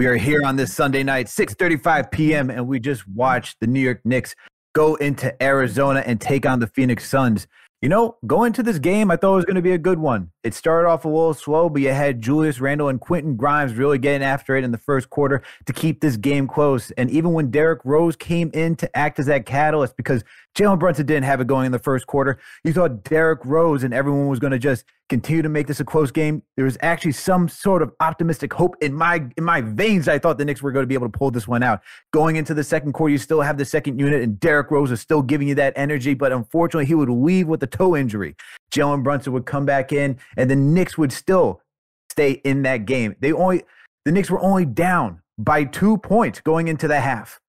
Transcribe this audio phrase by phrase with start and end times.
[0.00, 3.80] We are here on this Sunday night, 6:35 p.m., and we just watched the New
[3.80, 4.34] York Knicks
[4.72, 7.46] go into Arizona and take on the Phoenix Suns.
[7.82, 9.98] You know, going to this game, I thought it was going to be a good
[9.98, 10.30] one.
[10.42, 13.98] It started off a little slow, but you had Julius Randle and Quentin Grimes really
[13.98, 16.90] getting after it in the first quarter to keep this game close.
[16.92, 20.24] And even when Derrick Rose came in to act as that catalyst, because
[20.56, 23.94] Jalen Brunson didn't have it going in the first quarter, you thought Derrick Rose and
[23.94, 26.42] everyone was going to just continue to make this a close game.
[26.56, 30.08] There was actually some sort of optimistic hope in my in my veins.
[30.08, 31.82] I thought the Knicks were going to be able to pull this one out.
[32.12, 35.00] Going into the second quarter, you still have the second unit, and Derrick Rose is
[35.00, 38.36] still giving you that energy, but unfortunately, he would leave with a toe injury.
[38.72, 41.62] Jalen Brunson would come back in, and the Knicks would still
[42.10, 43.14] stay in that game.
[43.20, 43.62] They only
[44.04, 47.40] the Knicks were only down by two points going into the half.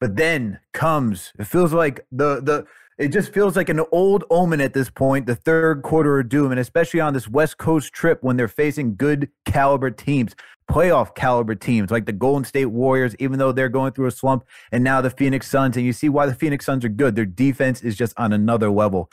[0.00, 2.66] But then comes it feels like the the
[3.00, 6.50] it just feels like an old omen at this point, the third quarter of doom,
[6.50, 10.36] and especially on this West Coast trip when they're facing good caliber teams,
[10.70, 14.44] playoff caliber teams like the Golden State Warriors, even though they're going through a slump,
[14.70, 15.78] and now the Phoenix Suns.
[15.78, 17.16] And you see why the Phoenix Suns are good.
[17.16, 19.10] Their defense is just on another level.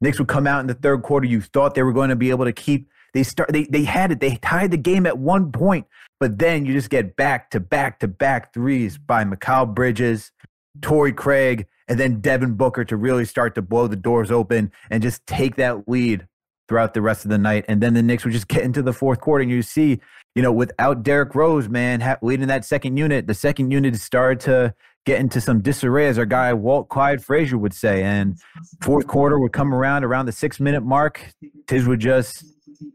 [0.00, 1.26] Knicks would come out in the third quarter.
[1.26, 2.88] You thought they were going to be able to keep.
[3.12, 3.52] They start.
[3.52, 4.20] They they had it.
[4.20, 5.86] They tied the game at one point,
[6.18, 10.32] but then you just get back to back to back threes by Mikal Bridges,
[10.80, 15.02] Torrey Craig, and then Devin Booker to really start to blow the doors open and
[15.02, 16.26] just take that lead
[16.68, 17.64] throughout the rest of the night.
[17.68, 20.00] And then the Knicks would just get into the fourth quarter, and you see,
[20.34, 24.40] you know, without Derrick Rose, man, ha- leading that second unit, the second unit started
[24.40, 24.74] to
[25.04, 28.02] get into some disarray, as our guy Walt Clyde Frazier would say.
[28.02, 28.36] And
[28.82, 31.32] fourth quarter would come around around the six minute mark.
[31.68, 32.44] Tiz would just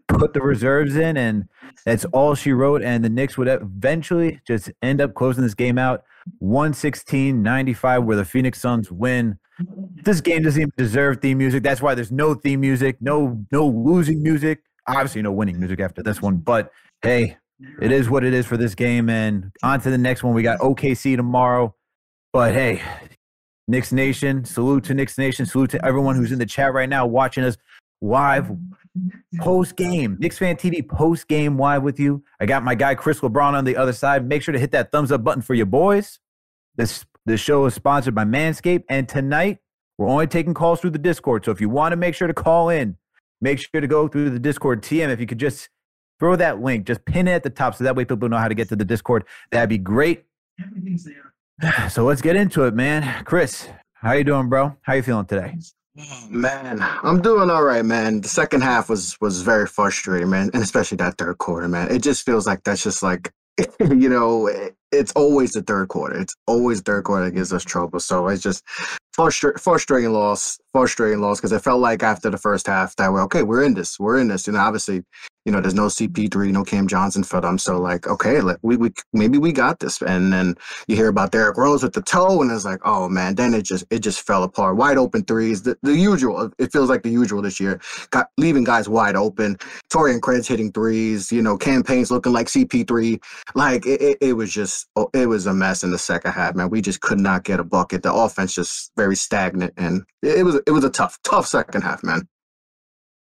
[0.07, 1.47] put the reserves in, and
[1.85, 2.81] that's all she wrote.
[2.81, 6.03] And the Knicks would eventually just end up closing this game out
[6.39, 9.37] 116 95, where the Phoenix Suns win.
[10.03, 11.63] This game doesn't even deserve theme music.
[11.63, 14.63] That's why there's no theme music, no no losing music.
[14.87, 16.37] Obviously, no winning music after this one.
[16.37, 16.71] But
[17.03, 17.37] hey,
[17.79, 19.09] it is what it is for this game.
[19.09, 20.33] And on to the next one.
[20.33, 21.75] We got OKC tomorrow.
[22.33, 22.81] But hey,
[23.67, 27.05] Knicks Nation, salute to Knicks Nation, salute to everyone who's in the chat right now
[27.05, 27.57] watching us
[28.01, 28.51] live
[29.39, 30.17] post game.
[30.19, 32.23] Knicks Fan TV post game live with you.
[32.39, 34.27] I got my guy Chris LeBron on the other side.
[34.27, 36.19] Make sure to hit that thumbs up button for your boys.
[36.75, 39.59] This the show is sponsored by Manscaped, and tonight
[39.97, 41.45] we're only taking calls through the Discord.
[41.45, 42.97] So if you want to make sure to call in,
[43.39, 44.81] make sure to go through the Discord.
[44.81, 45.69] TM, if you could just
[46.19, 48.47] throw that link, just pin it at the top, so that way people know how
[48.47, 49.25] to get to the Discord.
[49.51, 50.25] That'd be great.
[50.59, 51.33] Everything's there.
[51.89, 53.23] So let's get into it, man.
[53.23, 54.77] Chris, how you doing, bro?
[54.81, 55.55] How you feeling today?
[56.29, 58.21] Man, I'm doing all right, man.
[58.21, 61.91] The second half was was very frustrating, man, and especially that third quarter, man.
[61.91, 63.33] It just feels like that's just like
[63.79, 64.49] you know,
[64.91, 66.17] it's always the third quarter.
[66.17, 67.99] It's always third quarter that gives us trouble.
[67.99, 68.63] So it's just
[69.13, 73.23] frustra- frustrating loss, frustrating loss because it felt like after the first half that we're
[73.23, 74.47] okay, we're in this, we're in this.
[74.47, 75.03] You know, obviously,
[75.45, 77.57] you know, there's no CP3, no Cam Johnson for them.
[77.57, 80.01] So like, okay, let, we, we maybe we got this.
[80.01, 80.55] And then
[80.87, 83.63] you hear about Derrick Rose with the toe, and it's like, oh man, then it
[83.63, 84.75] just it just fell apart.
[84.75, 86.51] Wide open threes, the, the usual.
[86.59, 87.81] It feels like the usual this year.
[88.11, 89.57] Got leaving guys wide open.
[89.91, 91.31] Taurean Prince hitting threes.
[91.31, 93.21] You know, Cam Payne's looking like CP3.
[93.55, 96.55] Like it, it, it was just oh, it was a mess in the second half,
[96.55, 96.69] man.
[96.69, 98.03] We just could not get a bucket.
[98.03, 102.03] The offense just very stagnant, and it was it was a tough tough second half,
[102.03, 102.27] man.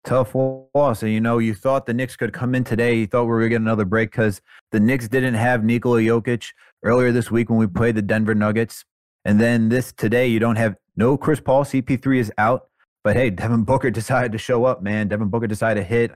[0.04, 1.02] Tough loss.
[1.02, 2.96] And you know, you thought the Knicks could come in today.
[2.96, 4.42] You thought we were going to get another break because
[4.72, 6.52] the Knicks didn't have Nikola Jokic
[6.84, 8.84] earlier this week when we played the Denver Nuggets.
[9.24, 11.64] And then this today, you don't have no Chris Paul.
[11.64, 12.68] CP3 is out.
[13.04, 15.08] But hey, Devin Booker decided to show up, man.
[15.08, 16.12] Devin Booker decided to hit.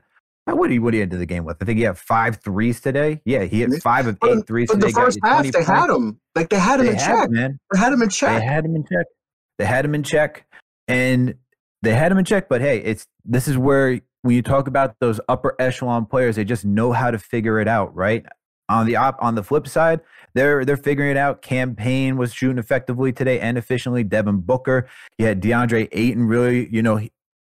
[0.46, 1.56] Uh, what did he, what did he into the game with?
[1.60, 3.20] I think he had five threes today.
[3.24, 4.88] Yeah, he had five of eight threes but today.
[4.88, 5.66] the first half, they points.
[5.66, 6.20] had him.
[6.34, 7.26] Like they had him They in had check.
[7.28, 7.58] him, man.
[7.72, 8.38] They had him in check.
[8.40, 9.06] They had him in check.
[9.58, 10.46] They had him in check,
[10.86, 11.34] and
[11.82, 12.48] they had him in check.
[12.48, 16.44] But hey, it's this is where when you talk about those upper echelon players, they
[16.44, 18.24] just know how to figure it out, right?
[18.70, 20.00] On the op, on the flip side,
[20.34, 21.40] they're they're figuring it out.
[21.40, 24.04] Cam Payne was shooting effectively today and efficiently.
[24.04, 26.24] Devin Booker, you had DeAndre Ayton.
[26.24, 27.00] Really, you know,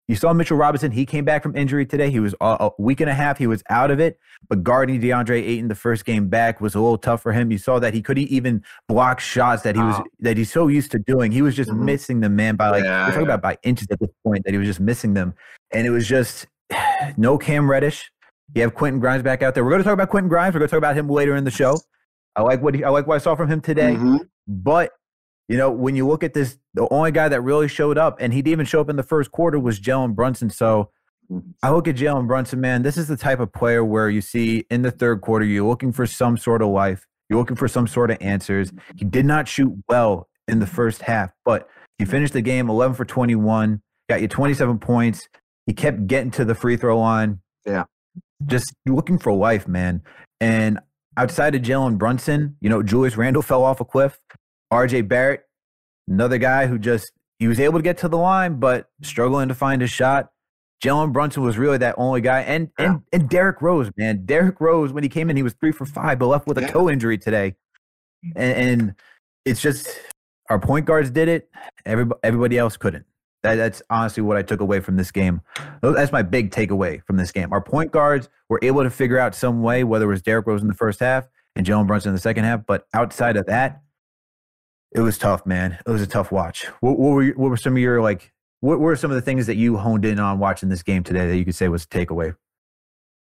[0.08, 0.92] you saw Mitchell Robinson.
[0.92, 2.10] He came back from injury today.
[2.10, 3.38] He was a, week and a half.
[3.38, 4.18] He was out of it.
[4.48, 7.50] But guarding DeAndre Ayton the first game back was a little tough for him.
[7.50, 10.04] You saw that he couldn't even block shots that he was Wow.
[10.20, 11.32] that he's so used to doing.
[11.32, 11.84] He was just Mhm.
[11.84, 13.34] missing them, man, by like Yeah, we're talking yeah.
[13.34, 15.32] about by inches at this point that he was just missing them.
[15.72, 16.46] And it was just
[17.16, 18.10] no Cam Reddish.
[18.54, 19.64] You have Quentin Grimes back out there.
[19.64, 20.54] We're going to talk about Quentin Grimes.
[20.54, 21.78] We're going to talk about him later in the show.
[22.36, 23.94] I like what he, I like what I saw from him today.
[23.94, 24.20] Mhm.
[24.46, 24.92] But
[25.48, 28.32] you know, when you look at this, the only guy that really showed up, and
[28.32, 30.50] he didn't even show up in the first quarter, was Jalen Brunson.
[30.50, 30.90] So
[31.62, 32.82] I look at Jalen Brunson, man.
[32.82, 35.92] This is the type of player where you see in the third quarter, you're looking
[35.92, 37.06] for some sort of life.
[37.28, 38.72] You're looking for some sort of answers.
[38.96, 41.68] He did not shoot well in the first half, but
[41.98, 45.28] he finished the game 11 for 21, got you 27 points.
[45.66, 47.40] He kept getting to the free throw line.
[47.64, 47.84] Yeah.
[48.44, 50.02] Just looking for life, man.
[50.40, 50.78] And
[51.16, 54.18] outside of Jalen Brunson, you know, Julius Randle fell off a cliff.
[54.72, 55.44] RJ Barrett,
[56.08, 59.54] another guy who just he was able to get to the line, but struggling to
[59.54, 60.30] find his shot.
[60.82, 64.92] Jalen Brunson was really that only guy, and and and Derrick Rose, man, Derrick Rose
[64.92, 66.66] when he came in, he was three for five, but left with a Yeah.
[66.68, 67.54] toe injury today,
[68.36, 68.94] and, and
[69.44, 69.88] it's just
[70.50, 71.48] our point guards did it.
[71.86, 73.06] Everybody, everybody else couldn't.
[73.42, 75.40] That, that's honestly what I took away from this game.
[75.82, 77.52] That's my big takeaway from this game.
[77.52, 80.62] Our point guards were able to figure out some way, whether it was Derrick Rose
[80.62, 83.82] in the first half and Jalen Brunson in the second half, but outside of that,
[84.94, 85.78] it was tough, man.
[85.86, 86.66] It was a tough watch.
[86.80, 88.32] What, what were what were some of your like?
[88.60, 91.26] What were some of the things that you honed in on watching this game today
[91.28, 92.34] that you could say was a takeaway?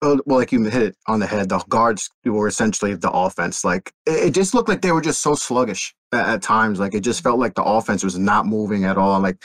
[0.01, 1.49] Well, like you hit it on the head.
[1.49, 3.65] The guards were essentially the offense.
[3.65, 6.79] Like it, it just looked like they were just so sluggish at, at times.
[6.79, 9.19] Like it just felt like the offense was not moving at all.
[9.19, 9.41] Like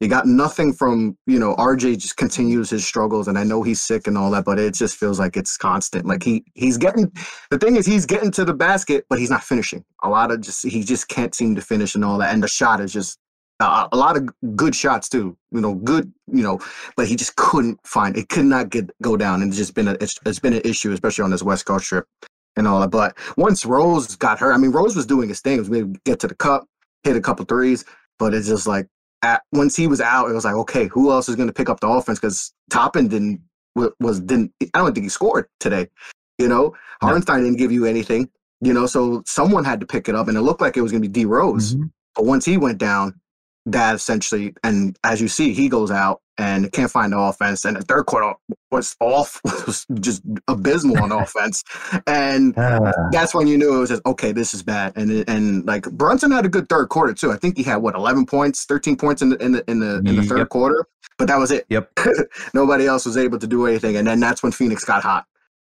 [0.00, 1.98] you got nothing from you know RJ.
[1.98, 4.96] Just continues his struggles, and I know he's sick and all that, but it just
[4.96, 6.06] feels like it's constant.
[6.06, 7.10] Like he he's getting
[7.50, 9.84] the thing is he's getting to the basket, but he's not finishing.
[10.02, 12.48] A lot of just he just can't seem to finish and all that, and the
[12.48, 13.18] shot is just.
[13.58, 16.60] Uh, a lot of good shots too, you know, good, you know,
[16.94, 18.28] but he just couldn't find it.
[18.28, 20.92] Could not get go down, and it's just been a it's, it's been an issue,
[20.92, 22.06] especially on this West Coast trip
[22.56, 22.90] and all that.
[22.90, 25.56] But once Rose got hurt, I mean, Rose was doing his thing.
[25.56, 26.66] Was maybe get to the cup,
[27.02, 27.86] hit a couple threes,
[28.18, 28.88] but it's just like
[29.22, 31.68] at, once he was out, it was like, okay, who else is going to pick
[31.68, 32.18] up the offense?
[32.18, 33.40] Because Toppin didn't
[34.00, 34.52] was didn't.
[34.74, 35.88] I don't think he scored today.
[36.38, 36.74] You know,
[37.40, 37.44] No.
[37.44, 38.28] Didn't give you anything.
[38.60, 40.92] You know, so someone had to pick it up, and it looked like it was
[40.92, 41.74] going to be D Rose.
[41.74, 41.86] Mm-hmm.
[42.14, 43.20] But once he went down,
[43.66, 47.64] that essentially, and as you see, he goes out and can't find the offense.
[47.64, 48.34] And the third quarter
[48.70, 51.64] was off, was just abysmal on offense.
[52.06, 54.92] And Ah, that's when you knew it was just okay, this is bad.
[54.96, 57.32] And and like Brunson had a good third quarter too.
[57.32, 59.96] I think he had what eleven points, thirteen points in the in the in the,
[60.06, 60.48] in the third Yep.
[60.50, 60.86] quarter.
[61.18, 61.64] But that was it.
[61.70, 61.90] Yep.
[62.54, 63.96] Nobody else was able to do anything.
[63.96, 65.24] And then that's when Phoenix got hot.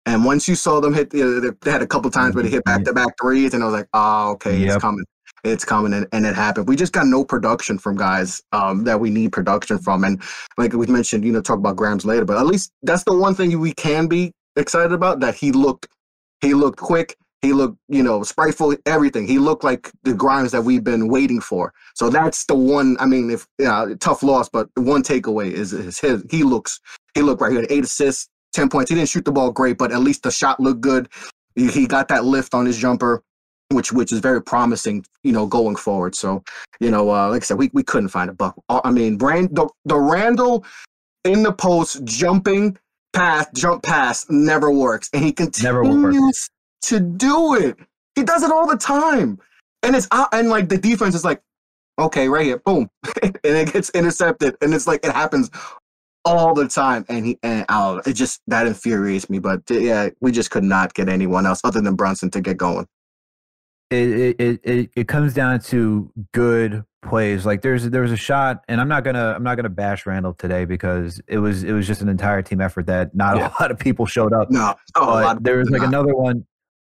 [0.06, 2.50] And once you saw them hit, you know, they had a couple times where they
[2.50, 4.68] hit back to back threes, and I was like, oh, okay, Yep.
[4.74, 5.04] it's coming.
[5.44, 6.68] It's coming, and, and it happened.
[6.68, 10.04] We just got no production from guys um, that we need production from.
[10.04, 10.22] And
[10.58, 13.34] like we mentioned, you know, talk about Grimes later, but at least that's the one
[13.34, 15.88] thing we can be excited about that he looked,
[16.40, 17.16] he looked quick.
[17.42, 19.26] He looked, you know, spiteful, everything.
[19.26, 21.72] He looked like the Grimes that we've been waiting for.
[21.94, 22.98] So that's the one.
[23.00, 26.22] I mean, if yeah, tough loss, but one takeaway is, is his.
[26.30, 26.80] He looks,
[27.14, 27.50] he looked right.
[27.50, 28.90] He had eight assists, ten points.
[28.90, 31.08] He didn't shoot the ball great, but at least the shot looked good.
[31.54, 33.22] He got that lift on his jumper,
[33.70, 36.14] which which is very promising, you know, going forward.
[36.14, 36.42] So,
[36.80, 38.54] you know, uh, like I said, we, we couldn't find a buck.
[38.68, 40.64] Uh, I mean, Brand the, the Randle
[41.24, 42.76] in the post jumping
[43.12, 46.50] pass, jump pass never works, and he continues
[46.82, 47.76] to do it.
[48.14, 49.38] He does it all the time.
[49.82, 51.40] And it's out, and like the defense is like,
[51.98, 52.90] okay, right here, boom,
[53.22, 55.50] and it gets intercepted, and it's like it happens
[56.24, 57.06] all the time.
[57.08, 59.38] And he and I it just that infuriates me.
[59.38, 62.86] But yeah, we just could not get anyone else other than Brunson to get going.
[63.90, 67.46] It it it, it comes down to good plays.
[67.46, 70.34] Like there's there was a shot, and I'm not gonna I'm not gonna bash Randle
[70.34, 73.48] today because it was it was just an entire team effort that not yeah.
[73.48, 74.50] a lot of people showed up.
[74.50, 75.88] No, oh, there was like not.
[75.88, 76.46] another one.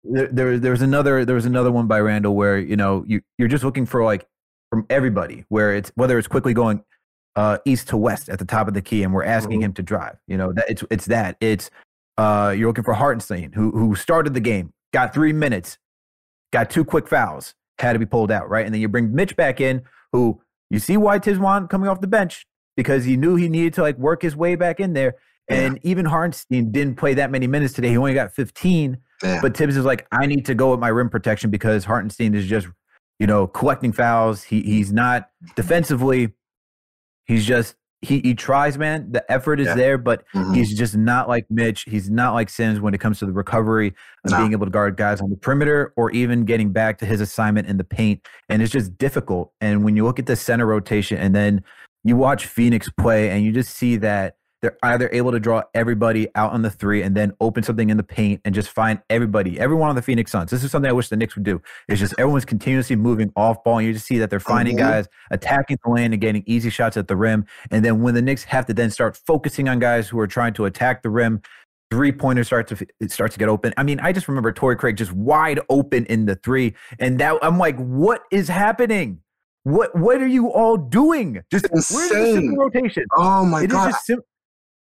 [0.04, 3.22] There, there, there was another there was another one by Randle where you know you
[3.38, 4.28] you're just looking for like
[4.70, 6.84] from everybody where it's whether it's quickly going
[7.36, 9.66] uh, east to west at the top of the key and we're asking mm-hmm.
[9.66, 10.18] him to drive.
[10.28, 11.72] You know that it's it's that it's
[12.18, 15.78] uh, you're looking for Hartenstein who who started the game got three minutes
[16.54, 18.66] got two quick fouls had to be pulled out, right?
[18.66, 19.82] And then you bring Mitch back in,
[20.14, 23.82] who you see why Thibs coming off the bench because he knew he needed to
[23.82, 25.16] like work his way back in there.
[25.50, 25.92] And yeah.
[25.92, 27.90] even Hartenstein didn't play that many minutes today.
[27.90, 28.98] He only got 15.
[29.22, 29.42] Yeah.
[29.42, 32.48] But Thibs is like, I need to go with my rim protection because Hartenstein is
[32.48, 32.68] just,
[33.20, 34.44] you know, collecting fouls.
[34.44, 36.34] He he's not defensively.
[37.26, 39.12] He's just he he tries, man.
[39.12, 39.76] The effort is yeah.
[39.76, 40.54] there, but mm-hmm.
[40.54, 41.84] he's just not like Mitch.
[41.84, 43.94] He's not like Sims when it comes to the recovery
[44.24, 47.22] and being able to guard guys on the perimeter or even getting back to his
[47.22, 48.28] assignment in the paint.
[48.50, 49.54] And it's just difficult.
[49.62, 51.64] And when you look at the center rotation and then
[52.04, 56.30] you watch Phoenix play and you just see that they're either able to draw everybody
[56.36, 59.60] out on the three and then open something in the paint and just find everybody,
[59.60, 60.50] everyone on the Phoenix Suns.
[60.50, 61.62] This is something I wish the Knicks would do.
[61.90, 64.90] It's just everyone's continuously moving off ball, and you just see that they're finding mm-hmm.
[64.90, 67.46] guys attacking the lane and getting easy shots at the rim.
[67.72, 70.54] And then when the Knicks have to then start focusing on guys who are trying
[70.54, 71.42] to attack the rim,
[71.92, 73.74] three pointers start to it starts to get open.
[73.76, 77.38] I mean, I just remember Torrey Craig just wide open in the three, and that
[77.42, 79.20] I'm like, what is happening?
[79.64, 81.44] What what are you all doing?
[81.52, 83.06] Just the rotation?
[83.18, 83.94] Oh my it god!
[84.04, 84.22] Sim-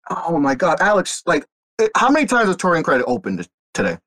[0.09, 1.23] Oh my God, Alex!
[1.25, 1.45] Like,
[1.79, 3.97] it, how many times has Taurean Credit opened today?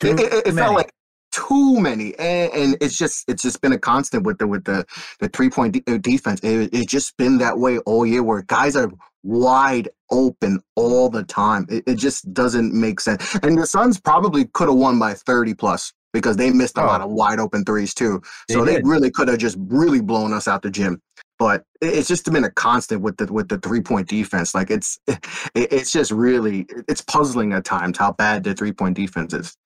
[0.00, 0.90] Too it, it, it felt like
[1.32, 4.84] too many, and, and, it's just it's just been a constant with the with the
[5.20, 6.40] the three point de- uh, defense.
[6.42, 8.90] It, it's just been that way all year, where guys are
[9.22, 11.66] wide open all the time.
[11.68, 13.34] It, it just doesn't make sense.
[13.42, 16.86] And the Suns probably could have won by thirty plus because they missed a oh.
[16.86, 18.22] lot of wide open threes too.
[18.50, 21.00] So they really could have just really blown us out the gym
[21.38, 24.54] but it's just been a constant with the with the three point defense.
[24.54, 24.98] Like it's
[25.54, 29.56] it's just really it's puzzling at times how bad the three point defense is.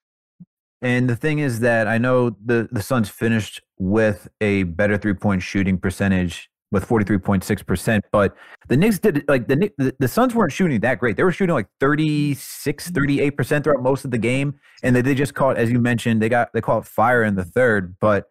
[0.82, 5.14] And the thing is that I know the the Suns finished with a better three
[5.14, 8.36] point shooting percentage with 43.6%, but
[8.68, 11.16] the Knicks did like the, the the Suns weren't shooting that great.
[11.16, 13.32] They were shooting like 36, mm.
[13.32, 16.28] 38% throughout most of the game and they, they just caught as you mentioned, they
[16.28, 18.26] got they caught fire in the third, but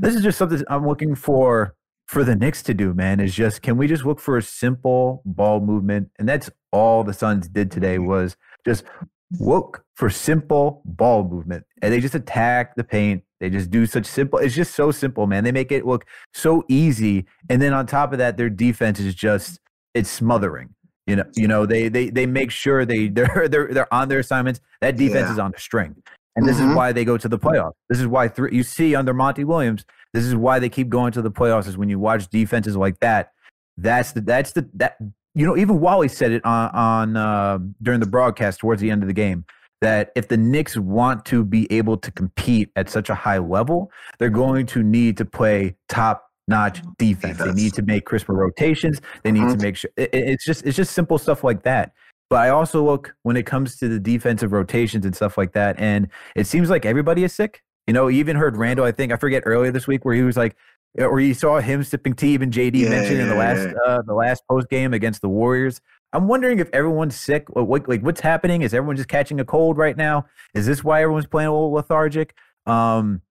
[0.00, 1.74] this is just something I'm looking for
[2.12, 5.22] for the Knicks to do, man, is just can we just look for a simple
[5.24, 6.10] ball movement?
[6.18, 8.84] And that's all the Suns did today was just
[9.40, 11.64] look for simple ball movement.
[11.80, 13.24] And they just attack the paint.
[13.40, 14.38] They just do such simple.
[14.38, 15.42] It's just so simple, man.
[15.42, 16.04] They make it look
[16.34, 17.24] so easy.
[17.48, 19.58] And then on top of that, their defense is just
[19.94, 20.74] it's smothering.
[21.06, 24.18] You know, you know, they they they make sure they they're they're they're on their
[24.18, 24.60] assignments.
[24.82, 25.32] That defense yeah.
[25.32, 25.96] is on the string.
[26.36, 26.70] And this mm-hmm.
[26.70, 27.72] is why they go to the playoffs.
[27.88, 31.12] This is why three, you see under Monty Williams, this is why they keep going
[31.12, 31.66] to the playoffs.
[31.66, 33.32] Is when you watch defenses like that.
[33.76, 34.96] That's the that's the that
[35.34, 39.02] you know even Wally said it on on uh, during the broadcast towards the end
[39.02, 39.44] of the game
[39.82, 43.90] that if the Knicks want to be able to compete at such a high level,
[44.18, 47.38] they're going to need to play top notch defense.
[47.38, 49.00] They need to make crisper rotations.
[49.24, 49.58] They need mm-hmm.
[49.58, 51.92] to make sure it, it's just it's just simple stuff like that.
[52.30, 55.78] But I also look when it comes to the defensive rotations and stuff like that,
[55.78, 57.62] and it seems like everybody is sick.
[57.86, 60.36] You know, even heard Randle, I think, I forget earlier this week where he was
[60.36, 60.56] like,
[60.98, 63.92] or you saw him sipping tea, even JD yeah, mentioned yeah, in the last yeah.
[63.92, 65.80] uh, the last post game against the Warriors.
[66.12, 67.48] I'm wondering if everyone's sick.
[67.48, 68.60] What, like, what's happening?
[68.62, 70.26] Is everyone just catching a cold right now?
[70.54, 72.34] Is this why everyone's playing a little lethargic?
[72.66, 73.22] Um,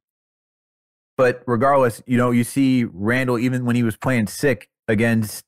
[1.15, 5.45] but regardless, you know, you see Randle even when he was playing sick against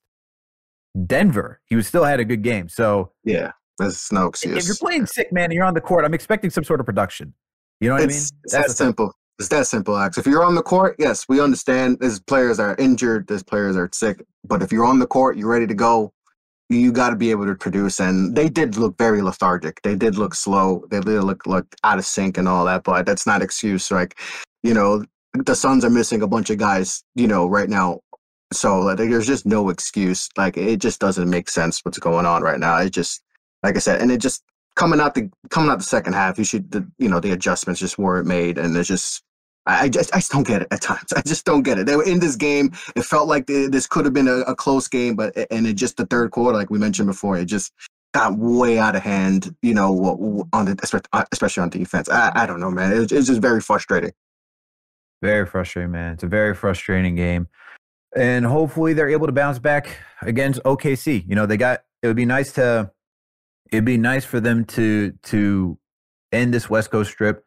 [1.08, 2.70] Denver, he was still had a good game.
[2.70, 4.58] So yeah, that's no excuse.
[4.58, 6.86] If you're playing sick, man, and you're on the court, I'm expecting some sort of
[6.86, 7.34] production.
[7.80, 8.42] You know what it's, I mean?
[8.44, 9.14] It's That's that simple.
[9.40, 10.18] It's that simple, Alex.
[10.18, 11.98] If you're on the court, yes, we understand.
[12.00, 13.28] There's players are injured.
[13.28, 14.24] There's players are sick.
[14.48, 16.14] But if you're on the court, you're ready to go.
[16.70, 18.00] You got to be able to produce.
[18.00, 19.82] And they did look very lethargic.
[19.82, 20.86] They did look slow.
[20.90, 22.84] They did look look out of sync and all that.
[22.84, 23.92] But that's not excuse.
[23.92, 24.18] Like,
[24.62, 25.04] you know,
[25.34, 27.04] the Suns are missing a bunch of guys.
[27.16, 28.02] You know, right now.
[28.54, 30.30] So like, there's just no excuse.
[30.38, 32.78] Like it just doesn't make sense what's going on right now.
[32.78, 33.24] It just,
[33.64, 34.44] like I said, and it just
[34.76, 37.80] coming out the coming out the second half, you should the you know the adjustments
[37.80, 39.24] just weren't made, and it's just
[39.66, 41.14] I just I just don't get it at times.
[41.16, 41.86] I just don't get it.
[41.86, 42.72] They were in this game.
[42.96, 45.98] It felt like this could have been a, a, close game, but and it just
[45.98, 47.72] the third quarter, like we mentioned before, it just
[48.14, 49.56] got way out of hand.
[49.62, 52.10] You know, on the uh, especially on defense.
[52.10, 52.92] I, I don't know, man.
[52.92, 54.12] It, it's just very frustrating.
[55.22, 56.14] Very frustrating, man.
[56.14, 57.48] It's a very frustrating game,
[58.16, 61.28] and hopefully they're able to bounce back against OKC.
[61.28, 61.84] You know, they got.
[62.02, 62.92] It would be nice to.
[63.72, 65.78] It'd be nice for them to to
[66.32, 67.46] end this West Coast trip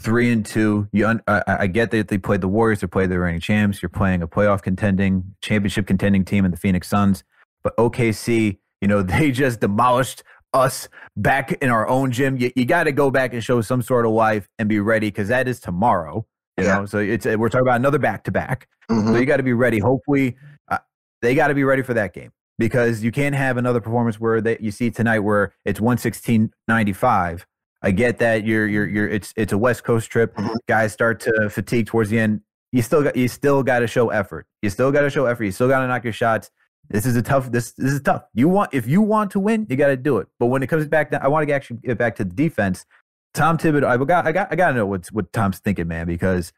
[0.00, 0.88] three and two.
[0.92, 3.82] You, un, I, I, get that they played the Warriors, they played the reigning champs.
[3.82, 7.24] You're playing a playoff contending, championship contending team in the Phoenix Suns.
[7.62, 12.36] But OKC, you know, they just demolished us back in our own gym.
[12.36, 15.08] You, you got to go back and show some sort of life and be ready
[15.08, 16.26] because that is tomorrow.
[16.56, 16.78] You yeah.
[16.78, 18.68] know, so it's we're talking about another back to back.
[18.88, 19.78] So you got to be ready.
[19.78, 20.36] Hopefully,
[20.70, 20.78] uh,
[21.20, 24.40] they got to be ready for that game because you can't have another performance where
[24.40, 27.44] that you see tonight where it's 116.95
[27.82, 30.34] I get that you're you're you're it's it's a West Coast trip.
[30.34, 30.54] Mm-hmm.
[30.66, 32.40] Guys start to fatigue towards the end.
[32.72, 34.46] You still got you still got to show effort.
[34.60, 35.44] You still got to show effort.
[35.44, 36.50] You still got to knock your shots.
[36.88, 37.52] This is a tough.
[37.52, 38.24] This this is tough.
[38.34, 40.26] You want if you want to win, you got to do it.
[40.38, 42.86] But when it comes back, down, I want to actually get back to the defense.
[43.34, 46.06] Tom Thibodeau, I got I got I got to know what's what Tom's thinking, man,
[46.06, 46.52] because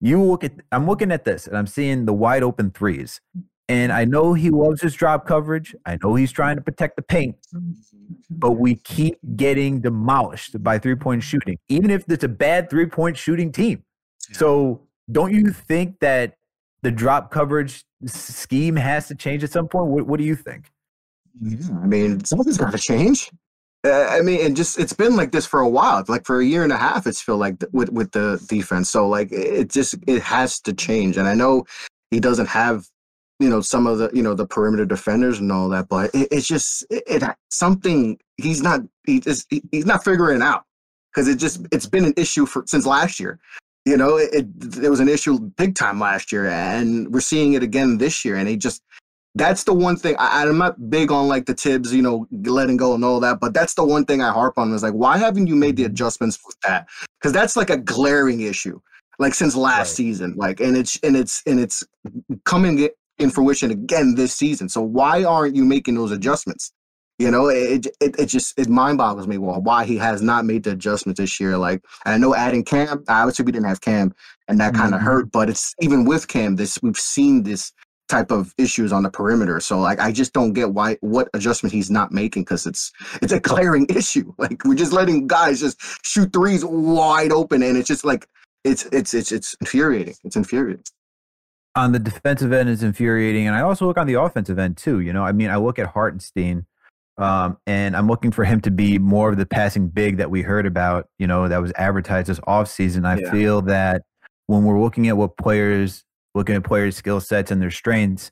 [0.00, 3.20] you look at I'm looking at this and I'm seeing the wide open threes.
[3.72, 5.74] And I know he loves his drop coverage.
[5.86, 7.36] I know he's trying to protect the paint,
[8.28, 12.84] but we keep getting demolished by three point shooting, even if it's a bad three
[12.84, 13.82] point shooting team.
[14.32, 16.36] So don't you think that
[16.82, 19.86] the drop coverage scheme has to change at some point?
[19.86, 20.70] What, what do you think?
[21.40, 23.30] Yeah, I mean, something's got to change.
[23.86, 26.04] Uh, I mean, and just it's been like this for a while.
[26.08, 28.90] Like for a year and a half, it's feel like th- with with the defense.
[28.90, 31.16] So like it just it has to change.
[31.16, 31.64] And I know
[32.10, 32.84] he doesn't have
[33.42, 36.28] you know some of the you know the perimeter defenders and all that but it,
[36.30, 40.64] it's just it, it, something he's not he just, he's not figuring out
[41.12, 43.38] because it just it's been an issue for since last year.
[43.84, 44.46] You know it,
[44.80, 48.36] it was an issue big time last year and we're seeing it again this year
[48.36, 48.80] and he just
[49.34, 52.76] that's the one thing I, i'm not big on like the Thibs you know letting
[52.76, 55.18] go and all that but that's the one thing i harp on is like why
[55.18, 55.90] haven't you made the mm-hmm.
[55.90, 56.86] adjustments with that?
[57.18, 58.78] Because that's like a glaring issue
[59.18, 59.86] like since last right.
[59.96, 61.82] season like and it's and it's and it's
[62.44, 62.88] coming
[63.18, 64.68] in fruition again this season.
[64.68, 66.72] So why aren't you making those adjustments?
[67.18, 70.44] You know, it it, it just it mind boggles me well why he has not
[70.44, 71.56] made the adjustments this year.
[71.56, 74.14] Like I know adding Cam, obviously we didn't have Cam,
[74.48, 75.06] and that kind of mm-hmm.
[75.06, 75.30] hurt.
[75.30, 77.72] But it's even with Cam, this we've seen this
[78.08, 79.60] type of issues on the perimeter.
[79.60, 83.32] So like I just don't get why what adjustment he's not making because it's it's
[83.32, 84.32] a glaring issue.
[84.38, 88.26] Like we're just letting guys just shoot threes wide open, and it's just like
[88.64, 90.14] it's it's it's it's infuriating.
[90.24, 90.82] It's infuriating
[91.74, 95.00] on the defensive end is infuriating, and I also look on the offensive end too.
[95.00, 96.66] You know, I mean, I look at Hartenstein,
[97.18, 100.42] um, and I'm looking for him to be more of the passing big that we
[100.42, 101.08] heard about.
[101.18, 103.06] You know, that was advertised this offseason.
[103.06, 103.30] I yeah.
[103.30, 104.02] feel that
[104.46, 106.04] when we're looking at what players,
[106.34, 108.30] looking at players' skill sets and their strengths,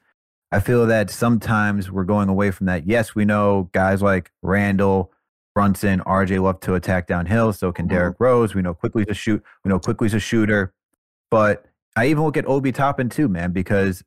[0.52, 2.86] I feel that sometimes we're going away from that.
[2.86, 5.12] Yes, we know guys like Randle,
[5.54, 7.52] Brunson, RJ love to attack downhill.
[7.52, 7.94] So can mm-hmm.
[7.94, 8.54] Derrick Rose.
[8.54, 9.42] We know Quickley's a shoot.
[9.64, 10.74] We know Quickley's a shooter,
[11.30, 14.02] but I even look at Obi Toppin too, man, because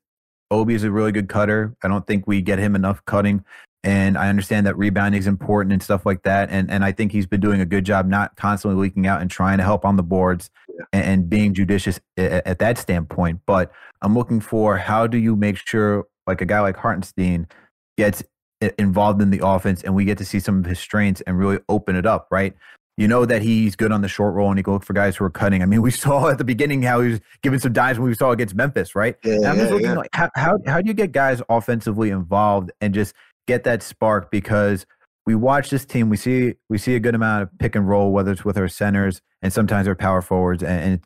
[0.50, 1.74] Obi is a really good cutter.
[1.82, 3.44] I don't think we get him enough cutting.
[3.82, 6.48] And I understand that rebounding is important and stuff like that.
[6.50, 9.30] And and I think he's been doing a good job not constantly leaking out and
[9.30, 10.84] trying to help on the boards yeah.
[10.94, 13.40] and, and, being judicious at, at that standpoint.
[13.46, 13.70] But
[14.00, 17.46] I'm looking for how do you make sure like a guy like Hartenstein
[17.98, 18.24] gets
[18.78, 21.58] involved in the offense and we get to see some of his strengths and really
[21.68, 22.54] open it up, right?
[22.96, 25.16] You know that he's good on the short roll and he can look for guys
[25.16, 25.62] who are cutting.
[25.62, 28.14] I mean, we saw at the beginning how he was giving some dives when we
[28.14, 29.16] saw against Memphis, right?
[29.24, 29.94] Yeah, I'm just looking yeah.
[29.94, 33.14] like how, how how do you get guys offensively involved and just
[33.46, 34.86] get that spark because
[35.26, 38.12] we watch this team, we see we see a good amount of pick and roll,
[38.12, 40.62] whether it's with our centers and sometimes our power forwards.
[40.62, 41.04] And, and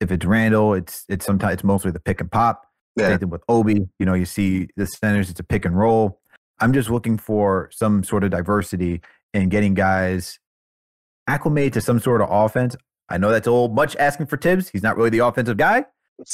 [0.00, 2.66] if it's Randle, it's it's sometimes it's mostly the pick and pop.
[2.96, 3.08] Yeah.
[3.08, 3.88] Same thing with Obi.
[3.98, 6.20] You know, you see the centers, it's a pick and roll.
[6.60, 9.02] I'm just looking for some sort of diversity
[9.34, 10.38] in getting guys
[11.26, 12.76] acclimate to some sort of offense.
[13.08, 14.68] I know that's a little much asking for Thibs.
[14.68, 15.84] He's not really the offensive guy,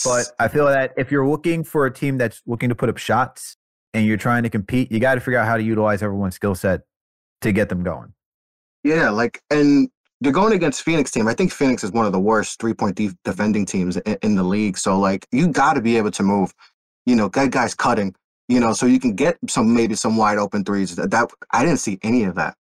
[0.04, 2.96] but I feel that if you're looking for a team that's looking to put up
[2.96, 3.56] shots
[3.94, 6.54] and you're trying to compete, you got to figure out how to utilize everyone's skill
[6.54, 6.82] set
[7.42, 8.14] to get them going.
[8.84, 9.88] Yeah, like and
[10.20, 11.28] they're going against Phoenix team.
[11.28, 14.34] I think Phoenix is one of the worst three point de- defending teams in, in,
[14.36, 14.78] the league.
[14.78, 16.54] So like you got to be able to move.
[17.06, 18.14] You know, get guys cutting.
[18.48, 20.94] You know, so you can get some maybe some wide open threes.
[20.96, 22.56] That, that I didn't see any of that.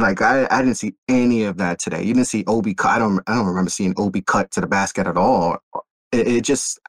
[0.00, 2.02] Like I, I didn't see any of that today.
[2.02, 2.74] You didn't see Obi.
[2.84, 5.58] I don't I don't remember seeing Obi cut to the basket at all.
[5.74, 5.80] Uh,
[6.12, 6.80] it, it just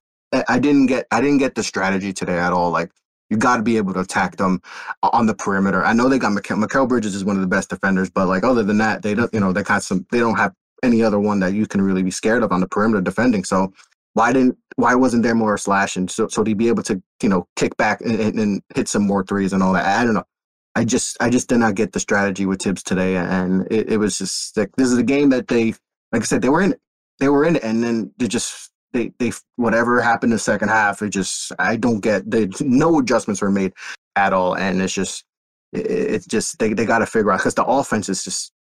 [0.47, 2.71] I didn't get I didn't get the strategy today at all.
[2.71, 2.91] Like
[3.29, 4.61] you got to be able to attack them
[5.03, 5.83] on the perimeter.
[5.83, 8.43] I know they got Mikal, Mikal Bridges is one of the best defenders, but like
[8.43, 11.19] other than that, they don't you know they got some they don't have any other
[11.19, 13.43] one that you can really be scared of on the perimeter defending.
[13.43, 13.73] So
[14.13, 17.47] why didn't why wasn't there more slashing so so to be able to you know
[17.55, 19.85] kick back and, and, and hit some more threes and all that?
[19.85, 20.25] I don't know.
[20.75, 23.97] I just I just did not get the strategy with Thibs today, and it, it
[23.97, 25.73] was just like this is a game that they
[26.11, 26.81] like I said they were in it,
[27.19, 31.01] they were in and then they just they they whatever happened in the second half,
[31.01, 33.73] it just I don't get they no adjustments were made
[34.15, 35.25] at all, and it's just
[35.73, 38.53] it, it's just they they got to figure out because the offense is just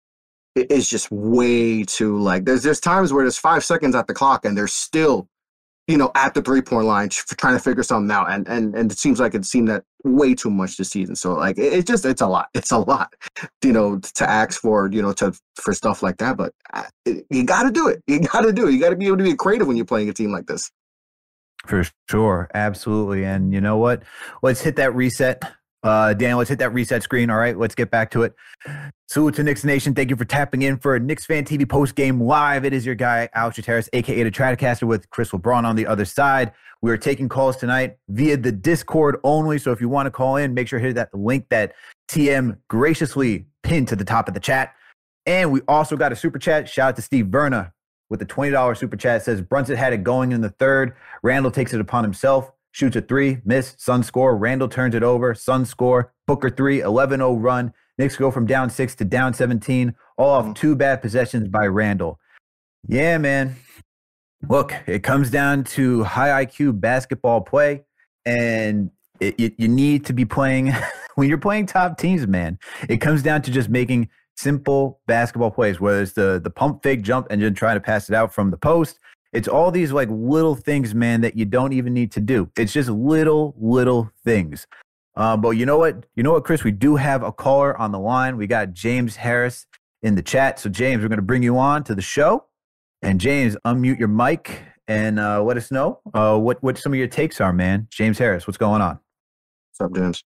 [0.55, 4.45] it's just way too like there's there's times where there's five seconds at the clock
[4.45, 5.29] and they're still
[5.89, 8.31] you know, at the three point line trying to figure something out.
[8.31, 11.17] And and and it seems like it seemed that way too much this season.
[11.17, 12.49] So like it, it just it's a lot.
[12.55, 13.15] It's a lot,
[13.63, 16.37] you know, to ask for you know to for stuff like that.
[16.37, 16.85] But uh,
[17.31, 18.03] you got to do it.
[18.07, 18.73] You got to do it.
[18.73, 20.71] You got to be able to be creative when you're playing a team like this.
[21.67, 23.25] For sure, absolutely.
[23.25, 24.03] And you know what?
[24.43, 25.43] Let's hit that reset
[25.83, 27.31] uh, Dan, let's hit that reset screen.
[27.31, 28.35] All right, let's get back to it.
[29.09, 29.95] Salute to Knicks Nation.
[29.95, 32.65] Thank you for tapping in for Knicks Fan TV post game live.
[32.65, 36.05] It is your guy, Alex Terrace, aka the Stratocaster, with Chris LeBron on the other
[36.05, 36.53] side.
[36.83, 39.59] We are taking calls tonight via the Discord only.
[39.59, 41.75] So if you want to call in, make sure to hit that link that
[42.09, 44.75] TM graciously pinned to the top of the chat.
[45.27, 46.69] And we also got a super chat.
[46.69, 47.73] Shout out to Steve Verna
[48.11, 49.21] with the $20 super chat.
[49.21, 50.95] It says Brunson had it going in the third.
[51.23, 54.37] Randle takes it upon himself shoots a three, miss, Sun score.
[54.37, 56.13] Randle turns it over, Sun score.
[56.27, 57.73] Booker three, 11 0 run.
[57.99, 62.21] Knicks go from down six to down 17, all off two bad possessions by Randle.
[62.87, 63.57] Yeah, man.
[64.49, 67.83] Look, it comes down to high IQ basketball play,
[68.25, 70.73] and it, it, you need to be playing
[71.17, 72.61] when you're playing top teams, man.
[72.89, 77.03] It comes down to just making simple basketball plays, whether it's the the pump fake
[77.03, 79.01] jump and then trying to pass it out from the post,
[79.33, 82.51] it's all these like little things, man, that you don't even need to do.
[82.57, 84.67] It's just little, little things.
[85.17, 86.07] Uh, but you know what?
[86.15, 86.65] You know what, Chris?
[86.65, 88.37] We do have a caller on the line.
[88.37, 89.67] We got James Harris
[90.03, 90.59] in the chat.
[90.59, 92.45] So, James, we're going to bring you on to the show.
[93.03, 96.99] And James, unmute your mic and uh, let us know uh, what what some of
[96.99, 97.87] your takes are, man.
[97.91, 98.99] James Harris, what's going on?
[99.77, 100.25] What's up, James?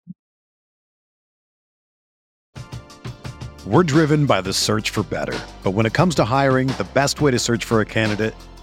[3.66, 7.20] We're driven by the search for better, but when it comes to hiring, the best
[7.20, 8.34] way to search for a candidate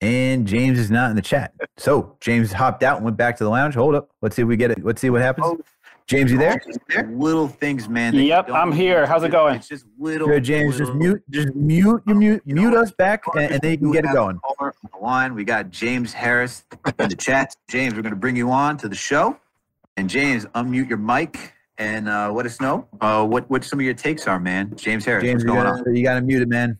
[0.00, 1.52] And James is not in the chat.
[1.78, 3.74] So James hopped out and went back to the lounge.
[3.74, 4.10] Hold up.
[4.20, 4.84] Let's see if we get it.
[4.84, 5.46] Let's see what happens.
[5.48, 5.58] Oh.
[6.06, 6.62] James, you there?
[7.08, 8.14] Little things, man.
[8.14, 9.06] Yep, I'm here.
[9.06, 9.56] How's it going?
[9.56, 10.28] It's just little.
[10.28, 10.78] Good, James.
[10.78, 13.90] Little, just mute, just mute, you mute, mute us back, and, and then you can
[13.90, 14.38] get it going.
[14.60, 16.64] On the line, we got James Harris
[17.00, 17.56] in the chat.
[17.68, 19.36] James, we're going to bring you on to the show,
[19.96, 23.84] and James, unmute your mic and uh, let us know uh, what what some of
[23.84, 24.72] your takes are, man.
[24.76, 25.96] James Harris, James, what's going gotta, on?
[25.96, 26.78] You got to mute it, man.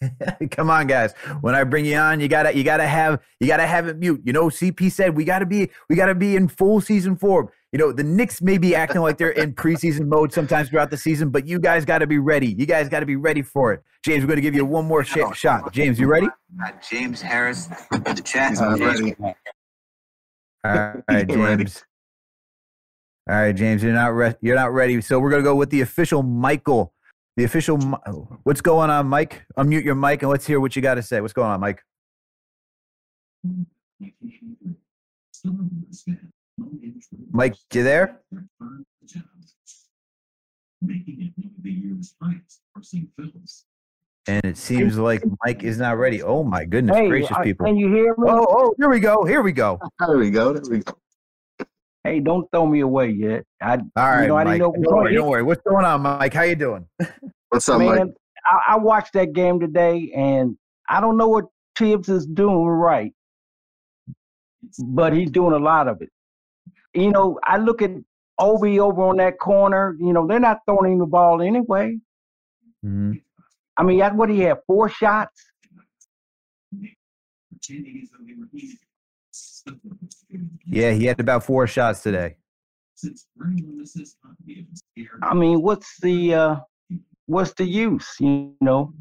[0.50, 1.12] Come on, guys.
[1.40, 4.22] When I bring you on, you gotta you gotta have you gotta have it mute.
[4.24, 7.48] You know, CP said we gotta be we gotta be in full season form.
[7.72, 10.96] you know, the Knicks may be acting like they're in preseason mode sometimes throughout the
[10.96, 12.54] season, but you guys got to be ready.
[12.58, 13.82] You guys got to be ready for it.
[14.04, 15.72] James, we're going to give you one more sh- shot.
[15.72, 16.28] James, you ready?
[16.88, 18.58] James Harris in the chat.
[18.60, 19.14] Uh, ready.
[20.64, 21.84] All right, James.
[23.28, 25.00] All right, James, you're not re- you're not ready.
[25.02, 26.92] So we're gonna go with the official Michael.
[27.40, 27.78] The official.
[28.42, 29.46] What's going on, Mike?
[29.56, 31.22] Unmute your mic and let's hear what you got to say.
[31.22, 31.82] What's going on, Mike?
[37.32, 38.20] Mike, you there?
[44.26, 46.22] And it seems like Mike is not ready.
[46.22, 47.64] Oh my goodness Hey, gracious, I- people!
[47.64, 48.28] can you hear me?
[48.28, 49.24] Oh, oh, here we go.
[49.24, 49.80] Here we go.
[49.98, 50.52] There we go.
[50.52, 50.92] There we go.
[52.04, 53.44] Hey, don't throw me away yet.
[53.60, 54.60] I, All right, you know, I Mike.
[54.60, 55.42] didn't know don't, worry, don't worry.
[55.42, 56.32] What's going on, Mike?
[56.32, 56.86] How you doing?
[57.50, 57.96] What's up, Mike?
[57.96, 58.14] Man,
[58.46, 60.56] I, I watched that game today, and
[60.88, 61.44] I don't know what
[61.76, 63.12] Thibs is doing right,
[64.78, 66.08] but he's doing a lot of it.
[66.94, 67.90] You know, I look at
[68.38, 69.94] Obi over on that corner.
[70.00, 71.98] You know, they're not throwing him the ball anyway.
[72.84, 73.20] Mhm.
[73.76, 75.38] I mean, that's what he had four shots.
[80.66, 82.36] Yeah, he had about four shots today.
[85.22, 86.56] I mean, what's the uh,
[87.26, 88.08] what's the use?
[88.20, 88.92] You know,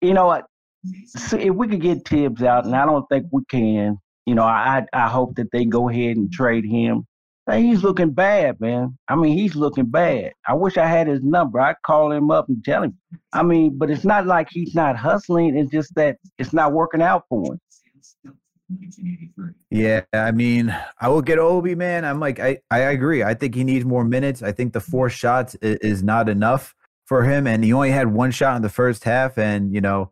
[0.00, 0.42] you know
[0.84, 3.98] if we could get Thibs out, and I don't think we can.
[4.26, 7.06] You know, I I hope that they go ahead and trade him.
[7.52, 8.98] He's looking bad, man.
[9.06, 10.32] I mean, he's looking bad.
[10.48, 11.60] I wish I had his number.
[11.60, 12.98] I'd call him up and tell him.
[13.32, 15.56] I mean, but it's not like he's not hustling.
[15.56, 17.60] It's just that it's not working out for him.
[19.70, 22.04] Yeah, I mean, I will get Obi, man.
[22.04, 23.22] I'm like, I, I agree.
[23.22, 24.42] I think he needs more minutes.
[24.42, 26.74] I think the four shots is, is not enough
[27.04, 29.38] for him, and he only had one shot in the first half.
[29.38, 30.10] And you know,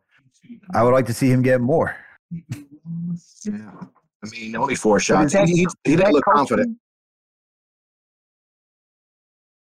[0.73, 1.95] I would like to see him get more.
[2.31, 3.71] Yeah.
[4.23, 5.33] I mean, only four shots.
[5.33, 6.35] that- he, he, he didn't look coaching?
[6.37, 6.77] confident.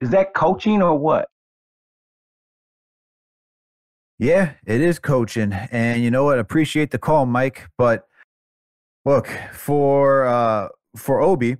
[0.00, 1.28] Is that coaching or what?
[4.20, 6.38] Yeah, it is coaching, and you know what?
[6.40, 7.68] Appreciate the call, Mike.
[7.78, 8.08] But
[9.08, 11.56] look for uh, for Obi,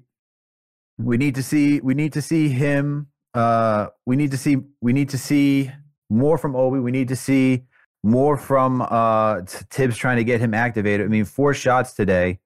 [0.99, 3.09] we need to see we need to see him.
[3.35, 5.71] Uh, we need to see we need to see
[6.11, 6.79] more from Obi.
[6.79, 7.65] We need to see
[8.03, 11.07] more from uh, Thibs trying to get him activated.
[11.07, 12.39] I mean, four shots today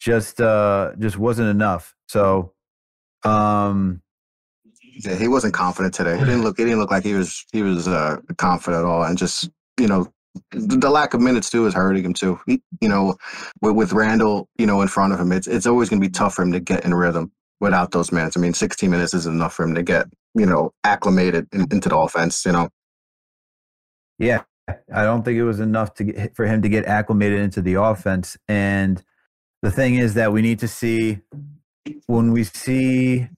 [0.00, 1.94] just uh, just wasn't enough.
[2.08, 2.52] So,
[3.24, 4.02] um,
[5.04, 6.18] Yeah, he wasn't confident today.
[6.18, 6.56] He didn't look.
[6.56, 7.44] He didn't look like he was.
[7.52, 10.12] He was uh, confident at all, and just you know,
[10.50, 12.40] the, lack of minutes too is hurting him too.
[12.46, 13.16] He, you know,
[13.60, 16.12] with, with Randle, you know, in front of him, it's it's always going to be
[16.12, 18.36] tough for him to get in rhythm without those minutes.
[18.36, 21.88] I mean, 16 minutes isn't enough for him to get you know acclimated in, into
[21.88, 22.44] the offense.
[22.44, 22.68] You know,
[24.18, 24.42] Yeah,
[24.94, 27.74] I don't think it was enough to get, for him to get acclimated into the
[27.74, 28.36] offense.
[28.48, 29.02] And
[29.62, 31.20] the thing is that we need to see
[32.06, 33.28] when we see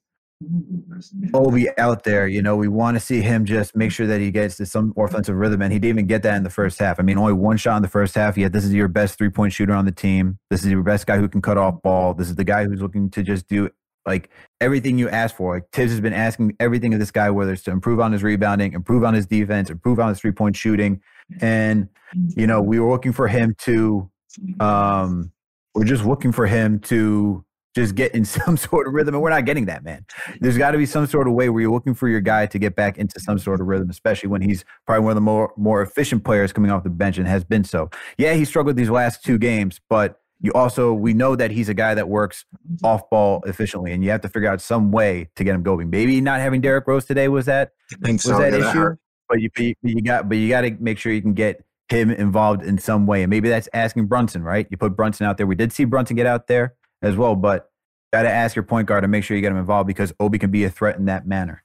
[1.34, 4.30] Obi out there, you know, we want to see him just make sure that he
[4.30, 5.60] gets to some offensive rhythm.
[5.60, 6.98] And he didn't even get that in the first half.
[6.98, 8.38] I mean, only one shot in the first half.
[8.38, 10.38] Yet this is your best three point shooter on the team.
[10.48, 12.14] This is your best guy who can cut off ball.
[12.14, 13.68] This is the guy who's looking to just do
[14.06, 15.54] like everything you ask for.
[15.54, 18.22] Like Thibs has been asking everything of this guy, whether it's to improve on his
[18.22, 21.02] rebounding, improve on his defense, improve on his three point shooting.
[21.40, 24.10] And, you know, we were looking for him to,
[24.58, 25.32] um,
[25.74, 27.44] we're just looking for him to
[27.74, 29.14] just get in some sort of rhythm.
[29.14, 30.04] And we're not getting that, man.
[30.40, 32.58] There's got to be some sort of way where you're looking for your guy to
[32.58, 35.52] get back into some sort of rhythm, especially when he's probably one of the more,
[35.56, 37.90] more efficient players coming off the bench and has been so.
[38.18, 41.74] Yeah, he struggled these last two games, but you also, we know that he's a
[41.74, 42.46] guy that works
[42.82, 45.90] off ball efficiently, and you have to figure out some way to get him going.
[45.90, 48.38] Maybe not having Derrick Rose today was that was so.
[48.38, 48.62] that issue.
[48.62, 48.98] hurt.
[49.28, 49.50] But you
[49.82, 53.06] you got but you got to make sure you can get him involved in some
[53.06, 54.66] way, and maybe that's asking Brunson, right?
[54.70, 55.46] You put Brunson out there.
[55.46, 57.70] We did see Brunson get out there as well, but
[58.12, 60.38] got to ask your point guard to make sure you get him involved because Obi
[60.38, 61.62] can be a threat in that manner.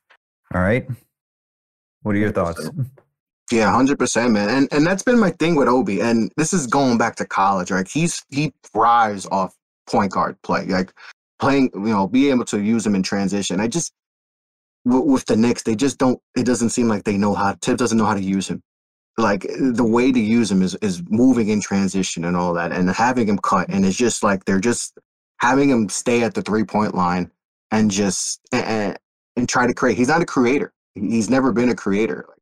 [0.54, 0.88] All right.
[2.04, 2.70] What are your thoughts?
[3.52, 4.50] Yeah, hundred percent, man.
[4.50, 6.02] And and that's been my thing with Obi.
[6.02, 7.88] And this is going back to college, right?
[7.88, 9.56] He's he thrives off
[9.88, 10.94] point guard play, like
[11.40, 11.70] playing.
[11.74, 13.60] You know, be able to use him in transition.
[13.60, 13.92] I just
[14.84, 16.20] with the Knicks, they just don't.
[16.36, 17.56] It doesn't seem like they know how.
[17.62, 18.62] Thibs doesn't know how to use him.
[19.18, 22.90] Like the way to use him is is moving in transition and all that, and
[22.90, 23.70] having him cut.
[23.70, 24.98] And it's just like they're just
[25.46, 27.30] having him stay at the three point line
[27.72, 28.98] and just and,
[29.36, 29.98] and try to create.
[29.98, 30.74] He's not a creator.
[30.96, 32.26] He's never been a creator.
[32.28, 32.40] Like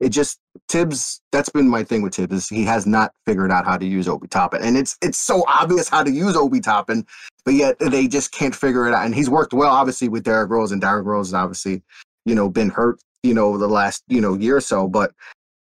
[0.00, 1.20] it just Thibs.
[1.32, 2.34] That's been my thing with Thibs.
[2.34, 5.44] Is he has not figured out how to use Obi Toppin, and it's it's so
[5.46, 7.06] obvious how to use Obi Toppin,
[7.44, 9.04] but yet they just can't figure it out.
[9.04, 11.82] And he's worked well, obviously, with Derrick Rose, and Derrick Rose has obviously,
[12.24, 14.88] you know, been hurt, you know, the last you know year or so.
[14.88, 15.12] But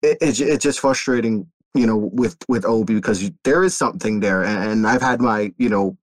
[0.01, 4.43] it, it's it's just frustrating, you know, with with Obi because there is something there,
[4.43, 5.97] and, and I've had my you know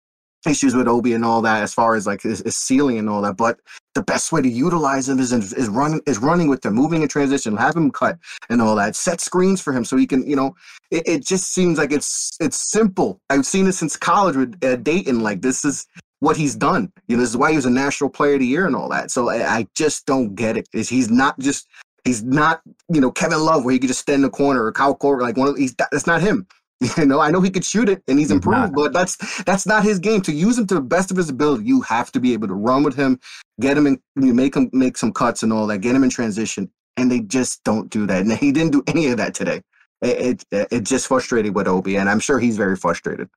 [0.47, 3.23] issues with Obi and all that as far as like his, his ceiling and all
[3.23, 3.37] that.
[3.37, 3.61] But
[3.95, 7.09] the best way to utilize him is is running is running with him, moving in
[7.09, 8.97] transition, have him cut and all that.
[8.97, 10.55] Set screens for him so he can, you know,
[10.91, 13.21] it, it just seems like it's it's simple.
[13.31, 15.21] I've seen it since college with uh, Dayton.
[15.21, 15.87] Like this is
[16.21, 16.93] what he's done.
[17.09, 18.89] You know, this is why he was a national player of the year and all
[18.91, 19.11] that.
[19.11, 20.69] So I, I just don't get it.
[20.73, 21.67] Is he's not just
[22.05, 24.73] he's not you know Kevin Love where he could just stand in the corner or
[24.73, 26.47] Kyle Korver like one of he's that's not him.
[26.97, 29.85] You know, I know he could shoot it and he's, improved, but that's that's not
[29.85, 30.23] his game.
[30.23, 32.55] To use him to the best of his ability, you have to be able to
[32.55, 33.21] run with him,
[33.61, 36.71] get him in, make him make some cuts and all that, get him in transition,
[36.97, 38.23] and they just don't do that.
[38.23, 39.61] And he didn't do any of that today.
[40.01, 43.29] It it, it just frustrated with Obi, and I'm sure he's very frustrated.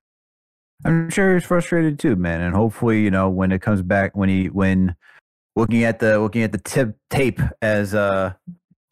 [0.85, 2.41] I'm sure he's frustrated too, man.
[2.41, 4.95] And hopefully, you know, when it comes back, when he when
[5.57, 8.33] looking at the looking at the tip tape as uh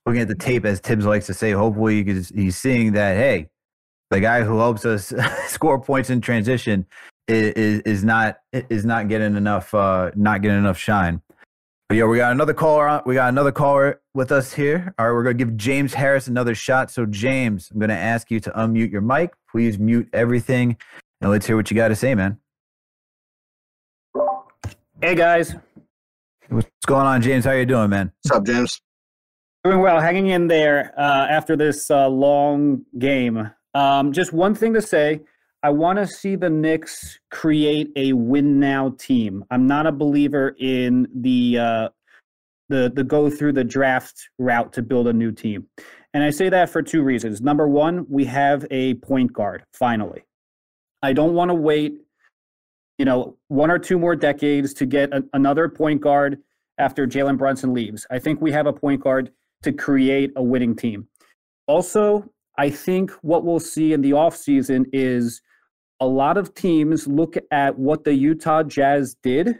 [0.06, 3.48] looking at the tape as Thibs likes to say, hopefully he's, he's seeing that hey
[4.12, 5.12] the guy who helps us
[5.48, 6.86] score points in transition
[7.28, 11.22] is, is not is not getting enough uh, not getting enough shine.
[11.88, 12.88] But yeah, we got another caller.
[12.88, 14.94] On, we got another caller with us here.
[15.00, 16.92] All right, we're gonna give James Harris another shot.
[16.92, 19.34] So James, I'm gonna ask you to unmute your mic.
[19.50, 20.78] Please mute everything,
[21.22, 22.38] and let's hear what you got to say, man.
[25.02, 25.56] Hey guys,
[26.50, 27.46] what's going on, James?
[27.46, 28.12] How you doing, man?
[28.24, 28.82] What's up, James?
[29.64, 33.52] Doing well, hanging in there uh, after this uh, long game.
[33.74, 35.22] Um, just one thing to say.
[35.64, 39.46] I want to see the Knicks create a win now team.
[39.52, 41.90] I'm not a believer in the uh,
[42.70, 45.68] the the go through the draft route to build a new team.
[46.14, 47.42] And I say that for two reasons.
[47.42, 50.24] Number one, we have a point guard finally.
[51.04, 52.00] I don't want to wait,
[52.98, 56.40] you know, one or two more decades to get a, another point guard
[56.78, 58.06] after Jalen Brunson leaves.
[58.10, 59.32] I think we have a point guard
[59.64, 61.08] to create a winning team.
[61.68, 65.42] Also, I think what we'll see in the offseason is
[66.00, 69.60] a lot of teams look at what the Utah Jazz did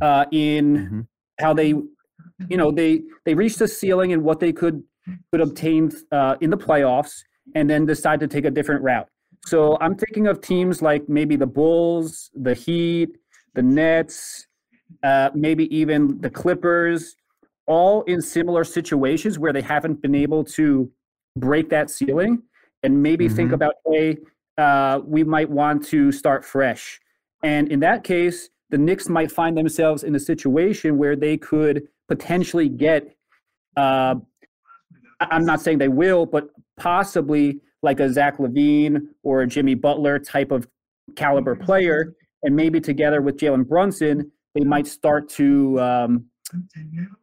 [0.00, 1.00] uh, in mm-hmm.
[1.38, 4.82] how they, you know, they they reached a ceiling in what they could
[5.32, 7.22] could obtain uh, in the playoffs,
[7.54, 9.08] and then decide to take a different route.
[9.46, 13.16] So I'm thinking of teams like maybe the Bulls, the Heat,
[13.54, 14.46] the Nets,
[15.02, 17.16] uh, maybe even the Clippers,
[17.66, 20.90] all in similar situations where they haven't been able to
[21.36, 22.42] break that ceiling
[22.82, 23.36] and maybe mm-hmm.
[23.36, 24.18] think about, hey,
[24.58, 27.00] uh, we might want to start fresh.
[27.42, 31.88] And in that case, the Knicks might find themselves in a situation where they could
[32.08, 33.16] potentially get,
[33.76, 34.14] uh,
[35.20, 40.18] I'm not saying they will, but possibly like a Zach LaVine or a Jimmy Butler
[40.18, 40.68] type of
[41.16, 42.14] caliber player.
[42.42, 46.26] And maybe together with Jalen Brunson, they might start to um,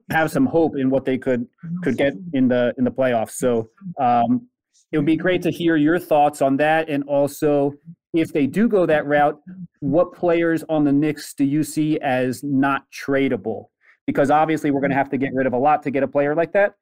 [0.09, 1.47] have some hope in what they could
[1.83, 3.31] could get in the in the playoffs.
[3.31, 4.47] So um,
[4.91, 7.73] it would be great to hear your thoughts on that, and also
[8.13, 9.39] if they do go that route,
[9.79, 13.65] what players on the Knicks do you see as not tradable?
[14.05, 16.07] Because obviously we're going to have to get rid of a lot to get a
[16.07, 16.75] player like that.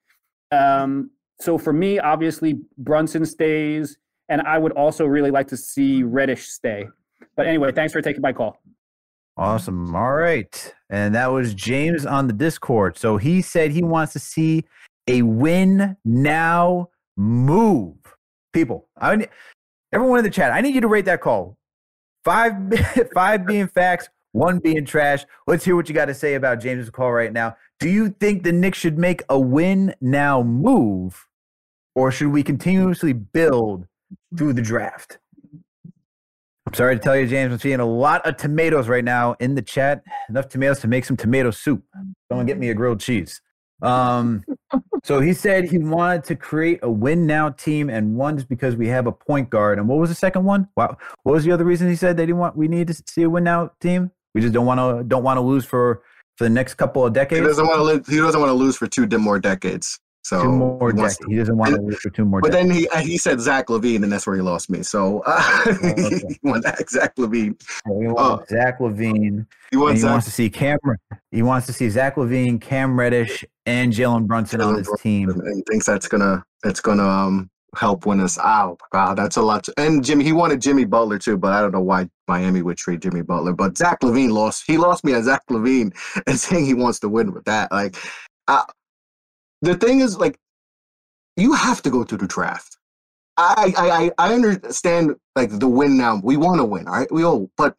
[0.52, 3.98] Um, so for me, obviously Brunson stays,
[4.30, 6.86] and I would also really like to see Reddish stay.
[7.36, 8.60] But anyway, thanks for taking my call.
[9.38, 9.94] Awesome.
[9.96, 10.74] All right.
[10.90, 12.98] And that was James on the Discord.
[12.98, 14.66] So he said he wants to see
[15.08, 17.96] a win now move.
[18.54, 19.30] People, I need,
[19.92, 21.58] everyone in the chat, I need you to rate that call.
[22.24, 22.54] Five
[23.14, 25.26] five being facts, one being trash.
[25.46, 27.58] Let's hear what you got to say about James's call right now.
[27.80, 31.28] Do you think the Knicks should make a win now move,
[31.96, 33.88] or should we continuously build
[34.38, 35.20] through the draft?
[36.76, 39.62] Sorry to tell you, James, I'm seeing a lot of tomatoes right now in the
[39.62, 40.04] chat.
[40.28, 41.82] Enough tomatoes to make some tomato soup.
[42.28, 43.42] Someone get me a grilled cheese.
[43.82, 44.44] Um,
[45.06, 48.90] so he said he wanted to create a win now team, and one's because we
[48.90, 49.80] have a point guard.
[49.80, 50.68] And what was the second one?
[50.76, 53.24] Wow, what was the other reason he said that he want we need to see
[53.24, 54.12] a win now team?
[54.34, 56.04] We just don't want to don't want to lose for
[56.36, 57.40] for the next couple of decades.
[57.40, 58.12] He doesn't want to.
[58.12, 59.98] He doesn't want to lose for two more decades.
[60.26, 62.42] So two more he, he doesn't want to lose for two more.
[62.42, 62.88] But decades.
[62.90, 64.82] then he he said Zach LaVine, and that's where he lost me.
[64.82, 66.20] So uh, oh, okay.
[66.28, 67.62] he wants Zach LaVine.
[67.86, 69.46] he wants uh, Zach LaVine.
[69.70, 70.80] He wants, he wants to see Cam.
[71.30, 75.30] He wants to see Zach LaVine, Cam Reddish, and Jalen Brunson on this team.
[75.30, 78.80] And he thinks that's gonna that's gonna um, help win us out.
[78.92, 79.66] Wow, that's a lot.
[79.66, 82.78] To, and Jimmy, he wanted Jimmy Butler too, but I don't know why Miami would
[82.78, 83.54] trade Jimmy Butler.
[83.54, 84.64] But Zach LaVine lost.
[84.66, 85.96] He lost me at Zach LaVine
[86.26, 87.72] and saying he wants to win with that.
[87.72, 87.96] Like,
[88.48, 88.64] uh,
[89.66, 90.40] the thing is, like,
[91.38, 92.78] you have to go to the draft.
[93.38, 93.74] I
[94.18, 96.22] I I understand like the win now.
[96.24, 97.12] We want to win, all right?
[97.12, 97.76] We all but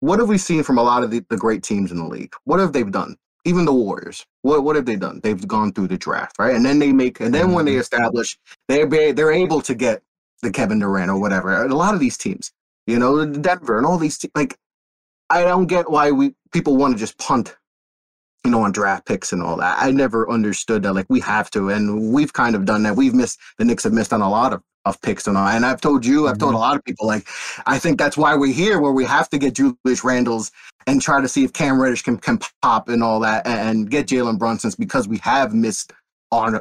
[0.00, 2.34] what have we seen from a lot of the, the great teams in the league?
[2.44, 3.16] What have they done?
[3.44, 4.26] Even the Warriors.
[4.42, 5.20] What what have they done?
[5.22, 6.54] They've gone through the draft, right?
[6.54, 7.80] And then they make and then when they mm-hmm.
[7.80, 8.38] establish
[8.68, 10.02] they're they're able to get
[10.42, 11.64] the Kevin Durant or whatever.
[11.64, 12.52] A lot of these teams,
[12.86, 14.58] you know, Denver and all these te- like
[15.30, 17.56] I don't get why we people want to just punt,
[18.46, 19.76] you know, on draft picks and all that.
[19.78, 20.94] I never understood that.
[20.94, 22.96] Like we have to, and we've kind of done that.
[22.96, 25.48] We've missed the Knicks have missed on a lot of of picks and all.
[25.48, 26.58] And I've told you, I've told mm-hmm.
[26.58, 27.26] a lot of people, like
[27.66, 30.52] I think that's why we're here, where we have to get Julius Randles
[30.86, 34.06] and try to see if Cam Reddish can can pop and all that, and get
[34.06, 35.92] Jalen Brunson's because we have missed
[36.30, 36.60] on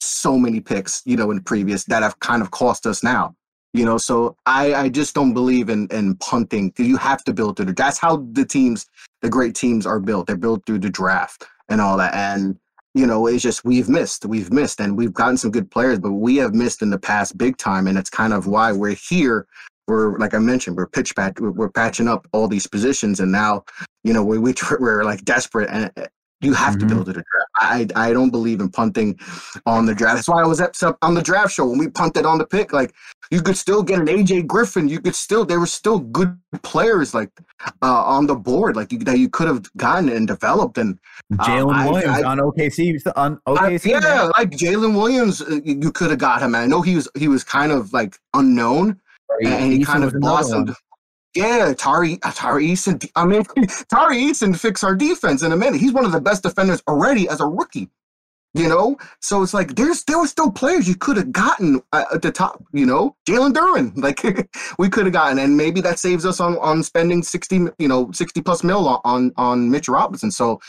[0.00, 3.34] so many picks, you know, in previous that have kind of cost us now.
[3.72, 6.72] You know, so I, I just don't believe in in punting.
[6.78, 7.72] You have to build through the.
[7.72, 8.86] That's how the teams,
[9.24, 10.26] the great teams, are built.
[10.26, 12.14] They're built through the draft and all that.
[12.14, 12.58] And
[12.92, 16.12] you know, it's just we've missed, we've missed, and we've gotten some good players, but
[16.12, 19.46] we have missed in the past big time, and it's kind of why we're here.
[19.88, 23.64] We're like I mentioned, we're pitch patch, we're, patching up all these positions, and now,
[24.04, 25.90] you know, we, we we're like desperate, and
[26.44, 26.88] you have mm-hmm.
[26.88, 27.50] to build it a draft.
[27.56, 29.18] I I don't believe in punting
[29.66, 30.16] on the draft.
[30.16, 32.72] That's why I was at on the draft show when we punted on the pick.
[32.72, 32.94] Like
[33.30, 34.88] you could still get an AJ Griffin.
[34.88, 37.30] You could still there were still good players like
[37.82, 40.78] uh, on the board like you, that you could have gotten and developed.
[40.78, 40.98] And
[41.38, 43.94] uh, Jalen Williams I, on OKC on OKC.
[43.94, 46.54] I, yeah, like Jalen Williams, uh, you could have got him.
[46.54, 49.00] I know he was he was kind of like unknown.
[49.42, 50.76] And he kind of blossomed.
[51.34, 53.10] Yeah, Tari uh, Tari Eason.
[53.16, 53.42] I mean,
[53.90, 55.80] Tari Eason fix our defense in a minute.
[55.80, 57.90] He's one of the best defenders already as a rookie.
[58.56, 62.22] You know, so it's like there's there were still players you could have gotten at
[62.22, 62.62] the top.
[62.72, 64.22] You know, Jalen Duren, like
[64.78, 68.12] we could have gotten, and maybe that saves us on on spending sixty, you know,
[68.12, 70.30] sixty plus mil on on Mitch Robinson.
[70.30, 70.60] So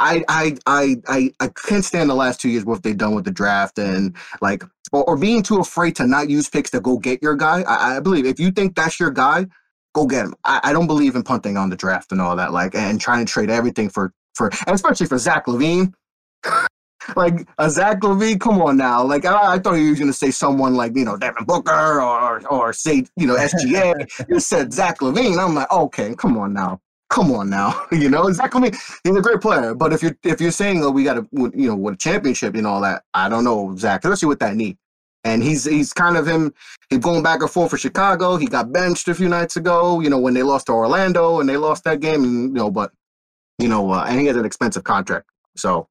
[0.00, 3.24] I I I I I can't stand the last two years what they've done with
[3.24, 6.98] the draft and like or, or being too afraid to not use picks to go
[6.98, 7.62] get your guy.
[7.62, 9.46] I, I believe if you think that's your guy,
[9.94, 10.34] go get him.
[10.44, 13.24] I, I, don't believe in punting on the draft and all that, like, and trying
[13.24, 15.92] to trade everything for for, and especially for Zach LaVine.
[17.16, 19.02] like a Zach LaVine, come on now.
[19.02, 22.00] Like I, I thought you were going to say someone like you know Devin Booker
[22.00, 24.28] or or say you know SGA.
[24.28, 25.38] you said Zach LaVine.
[25.38, 26.80] I'm like, okay, come on now.
[27.10, 28.78] Come on now, you know Zach LaVine.
[29.02, 31.68] He's a great player, but if you're if you're saying that we got to you
[31.68, 34.76] know with a championship and all that, I don't know Zach, especially with that knee.
[35.28, 36.54] And he's he's kind of him.
[36.90, 38.36] He's going back and forth for Chicago.
[38.36, 40.00] He got benched a few nights ago.
[40.00, 42.24] You know when they lost to Orlando and they lost that game.
[42.24, 42.92] And you know, but
[43.58, 45.28] you know, uh, and he has an expensive contract.
[45.56, 45.88] So,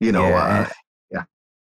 [0.00, 0.44] you know, yeah.
[0.44, 0.68] Uh,
[1.10, 1.24] yeah.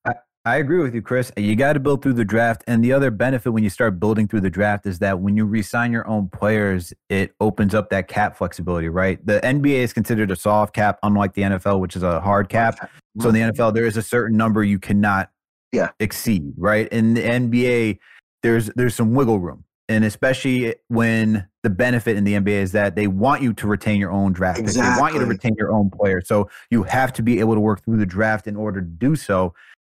[0.06, 0.14] I,
[0.46, 1.32] I agree with you, Chris.
[1.36, 2.64] You got to build through the draft.
[2.68, 5.46] And the other benefit when you start building through the draft is that when you
[5.46, 9.26] resign your own players, it opens up that cap flexibility, right?
[9.26, 12.92] The NBA is considered a soft cap, unlike the NFL, which is a hard cap.
[13.20, 13.62] So in the mm-hmm.
[13.62, 15.32] NFL, there is a certain number you cannot
[15.74, 15.90] yeah.
[16.00, 16.88] exceed, right?
[16.90, 18.00] In the NBA,
[18.42, 19.66] there's there's some wiggle room.
[19.90, 24.00] And especially when the benefit in the NBA is that they want you to retain
[24.00, 24.96] your own draft exactly.
[24.96, 26.22] They want you to retain your own player.
[26.22, 29.18] So you have to be able to work through the draft in order to do
[29.18, 29.54] so.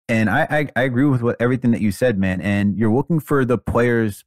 [0.08, 2.40] And I, I, I agree with what everything that you said, man.
[2.40, 4.24] And you're looking for the players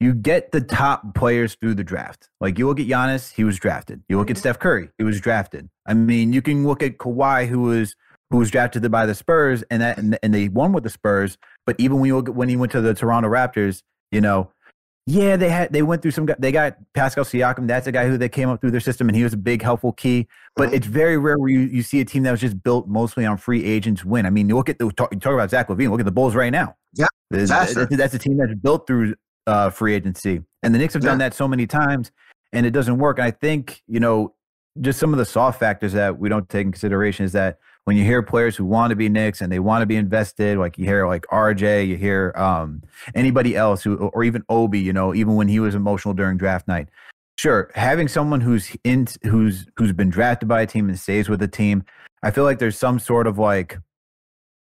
[0.00, 2.30] you get the top players through the draft.
[2.40, 4.02] Like you look at Giannis, he was drafted.
[4.08, 4.40] You look at mm-hmm.
[4.40, 5.68] Steph Curry, he was drafted.
[5.86, 7.96] I mean, you can look at Kawhi, who was
[8.30, 11.38] who was drafted by the Spurs, and that and, and they won with the Spurs.
[11.66, 14.50] But even when you when he went to the Toronto Raptors, you know,
[15.10, 16.28] yeah, they had they went through some.
[16.38, 17.66] They got Pascal Siakam.
[17.66, 19.62] That's a guy who they came up through their system, and he was a big
[19.62, 20.28] helpful key.
[20.54, 20.74] But mm-hmm.
[20.74, 23.38] it's very rare where you, you see a team that was just built mostly on
[23.38, 24.26] free agents win.
[24.26, 25.90] I mean, you look at the talk, talk about Zach LaVine.
[25.90, 26.76] Look at the Bulls right now.
[26.92, 29.14] Yeah, that's, that's a team that's built through
[29.46, 31.10] uh, free agency, and the Knicks have yeah.
[31.10, 32.10] done that so many times,
[32.52, 33.18] and it doesn't work.
[33.18, 34.34] And I think you know
[34.78, 37.58] just some of the soft factors that we don't take in consideration is that
[37.88, 40.58] when you hear players who want to be Knicks and they want to be invested,
[40.58, 42.82] like you hear like RJ, you hear um,
[43.14, 46.68] anybody else who, or even Obi, you know, even when he was emotional during draft
[46.68, 46.90] night.
[47.36, 51.40] Sure, having someone who's in, who's who's been drafted by a team and stays with
[51.40, 51.82] the team,
[52.22, 53.78] I feel like there's some sort of like,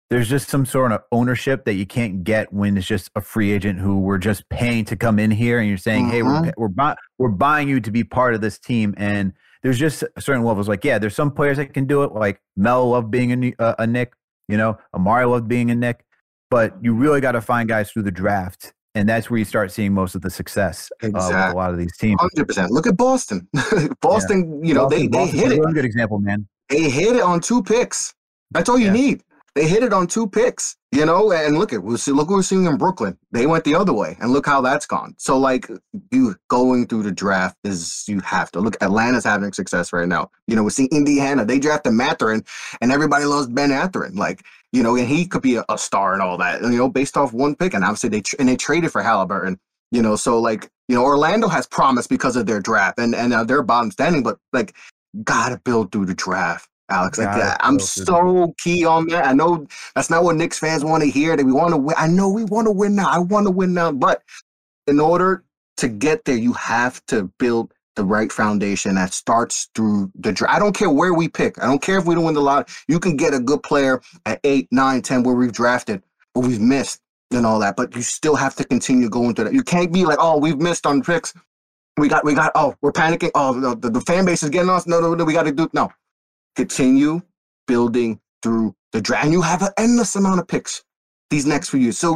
[0.09, 3.51] there's just some sort of ownership that you can't get when it's just a free
[3.51, 6.11] agent who we're just paying to come in here and you're saying, mm-hmm.
[6.13, 6.49] hey, we're mm-hmm.
[6.55, 9.33] we're, buy, we're buying you to be part of this team and
[9.63, 10.67] there's just certain levels.
[10.67, 12.13] Like, yeah, there's some players that can do it.
[12.13, 14.13] Like Mel loved being a, uh, a Knick,
[14.47, 16.05] you know, Amar'e loved being a Knick,
[16.49, 18.73] but you really got to find guys through the draft.
[18.95, 21.35] And that's where you start seeing most of the success exactly.
[21.35, 22.19] uh, with a lot of these teams.
[22.19, 22.69] 100%.
[22.69, 23.47] Look at Boston.
[24.01, 24.67] Boston, yeah.
[24.67, 25.59] you know, Boston, they, they hit it.
[25.59, 26.47] a good example, man.
[26.69, 28.15] They hit it on two picks.
[28.51, 28.93] That's all you yeah.
[28.93, 29.23] need.
[29.55, 32.37] They hit it on two picks, you know, and look at we see look what
[32.37, 33.17] we're seeing in Brooklyn.
[33.31, 35.13] They went the other way, and look how that's gone.
[35.17, 35.69] So like
[36.11, 38.75] you going through the draft is you have to look.
[38.81, 40.31] Atlanta's having success right now.
[40.47, 41.45] You know, we're seeing Indiana.
[41.45, 42.43] They drafted Mathurin,
[42.81, 44.15] and everybody loves Ben Mathurin.
[44.15, 46.61] Like you know, and he could be a, a star and all that.
[46.61, 49.59] You know, based off one pick, and obviously they and they traded for Halliburton.
[49.91, 53.33] You know, so like you know, Orlando has promise because of their draft and and
[53.33, 54.75] uh, their bottom standing, but like
[55.23, 56.68] gotta build through the draft.
[56.89, 57.17] Alex.
[57.17, 57.57] Like.
[57.61, 59.25] I'm so key on that.
[59.25, 61.35] I know that's not what Knicks fans want to hear.
[61.35, 61.95] That we want to win.
[61.97, 63.09] I know we want to win now.
[63.09, 63.91] I want to win now.
[63.91, 64.23] But
[64.87, 65.43] in order
[65.77, 70.55] to get there, you have to build the right foundation that starts through the draft.
[70.55, 71.61] I don't care where we pick.
[71.61, 72.69] I don't care if we don't win the lot.
[72.87, 76.01] You can get a good player at eight, nine, ten, where we've drafted,
[76.33, 77.75] but we've missed and all that.
[77.75, 79.53] But you still have to continue going through that.
[79.53, 81.33] You can't be like, oh, we've missed on picks.
[81.97, 82.53] We got, we got.
[82.55, 83.31] Oh, we're panicking.
[83.35, 84.87] Oh, the, the fan base is getting us.
[84.87, 85.25] No, no, no.
[85.25, 85.91] We got to do no.
[86.55, 87.21] Continue
[87.67, 89.25] building through the draft.
[89.25, 90.83] And you have an endless amount of picks
[91.29, 91.97] these next few years.
[91.97, 92.13] So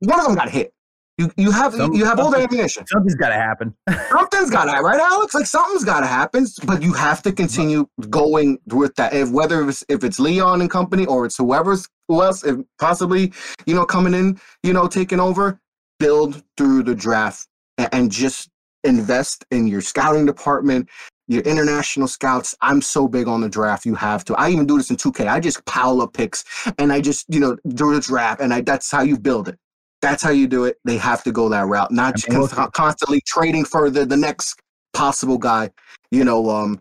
[0.00, 0.72] one of them got hit.
[1.16, 2.84] You you have Some, you have all the ammunition.
[2.88, 3.72] Something's got to happen.
[4.10, 5.32] something's got to happen, right, Alex?
[5.32, 6.44] Like something's got to happen.
[6.66, 9.14] But you have to continue going with that.
[9.14, 13.32] If whether it's if it's Leon and company or it's whoever's who else, if possibly
[13.64, 15.60] you know coming in, you know taking over,
[16.00, 17.46] build through the draft
[17.78, 18.50] and, and just
[18.82, 20.88] invest in your scouting department,
[21.26, 22.54] your international scouts.
[22.60, 23.86] I'm so big on the draft.
[23.86, 24.34] You have to.
[24.34, 25.26] I even do this in 2K.
[25.26, 26.44] I just pile up picks
[26.78, 29.58] and I just, you know, do the draft and I that's how you build it.
[30.02, 30.76] That's how you do it.
[30.84, 34.60] They have to go that route, not con- constantly trading for the, the next
[34.92, 35.70] possible guy.
[36.10, 36.80] You know, um,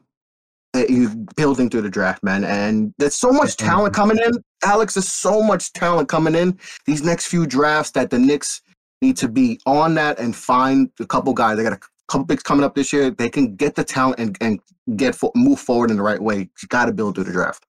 [0.75, 2.43] you building through the draft, man.
[2.43, 4.31] And there's so much talent coming in,
[4.63, 4.95] Alex.
[4.95, 8.61] There's so much talent coming in these next few drafts that the Knicks
[9.01, 11.57] need to be on that and find a couple guys.
[11.57, 13.09] They got a couple picks coming up this year.
[13.09, 14.59] They can get the talent and, and
[14.95, 16.49] get fo- move forward in the right way.
[16.61, 17.65] You got to build through the draft.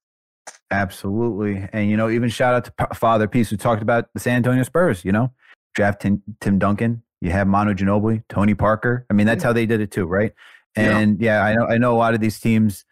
[0.71, 1.69] Absolutely.
[1.73, 4.37] And, you know, even shout out to P- Father Peace, who talked about the San
[4.37, 5.33] Antonio Spurs, you know,
[5.75, 7.03] draft Tim, Tim Duncan.
[7.21, 9.07] You have Manu Ginobili, Tony Parker.
[9.09, 10.33] I mean, that's how they did it too, right?
[10.77, 11.41] And yeah.
[11.41, 12.85] yeah, I know I know a lot of these teams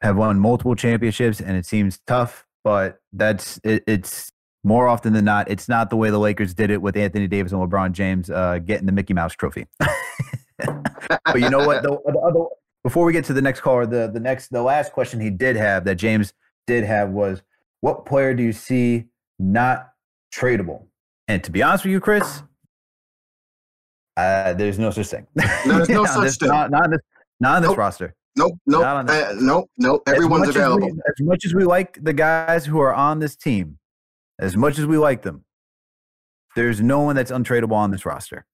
[0.00, 4.32] have won multiple championships and it seems tough, but that's it, it's
[4.64, 7.52] more often than not, it's not the way the Lakers did it with Anthony Davis
[7.52, 9.66] and LeBron James uh, getting the Mickey Mouse trophy.
[11.24, 11.82] but you know what?
[11.82, 12.44] The, the other,
[12.82, 15.56] before we get to the next caller, the the next the last question he did
[15.56, 16.32] have that James
[16.66, 17.42] did have was,
[17.80, 19.06] what player do you see
[19.38, 19.90] not
[20.34, 20.84] tradable?
[21.28, 22.42] And to be honest with you, Chris,
[24.16, 25.26] uh, there's no such thing.
[25.34, 26.48] No, there's no such this, thing.
[26.48, 27.00] Not, not this,
[27.40, 27.78] not in this Nope.
[27.78, 28.14] roster.
[28.38, 30.02] Nope, nope, uh, nope, nope.
[30.06, 30.88] Everyone's as available.
[30.88, 33.78] As we, as much as we like the guys who are on this team,
[34.38, 35.46] as much as we like them,
[36.54, 38.44] there's no one that's untradeable on this roster.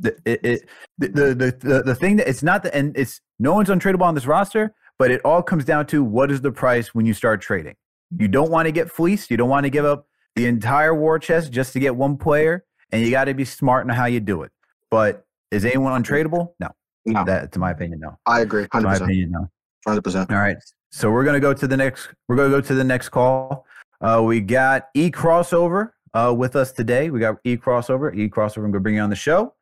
[0.00, 0.68] The, it, it,
[0.98, 4.14] the, the, the, the thing that it's not the, and it's no one's untradeable on
[4.14, 7.40] this roster, but it all comes down to what is the price when you start
[7.40, 7.74] trading.
[8.18, 9.30] You don't want to get fleeced.
[9.30, 12.64] You don't want to give up the entire war chest just to get one player,
[12.92, 14.50] and you got to be smart in how you do it.
[14.90, 16.52] But is anyone untradeable?
[16.60, 16.68] No.
[17.06, 17.24] No.
[17.24, 18.18] That, to my opinion, no.
[18.26, 19.48] I agree, To my opinion, no.
[19.86, 20.30] hundred percent.
[20.30, 20.56] All right.
[20.90, 22.08] So we're gonna go to the next.
[22.28, 23.66] We're gonna go to the next call.
[24.00, 27.10] Uh, we got E crossover uh, with us today.
[27.10, 28.14] We got E crossover.
[28.14, 28.64] E crossover.
[28.64, 29.54] I'm gonna bring you on the show.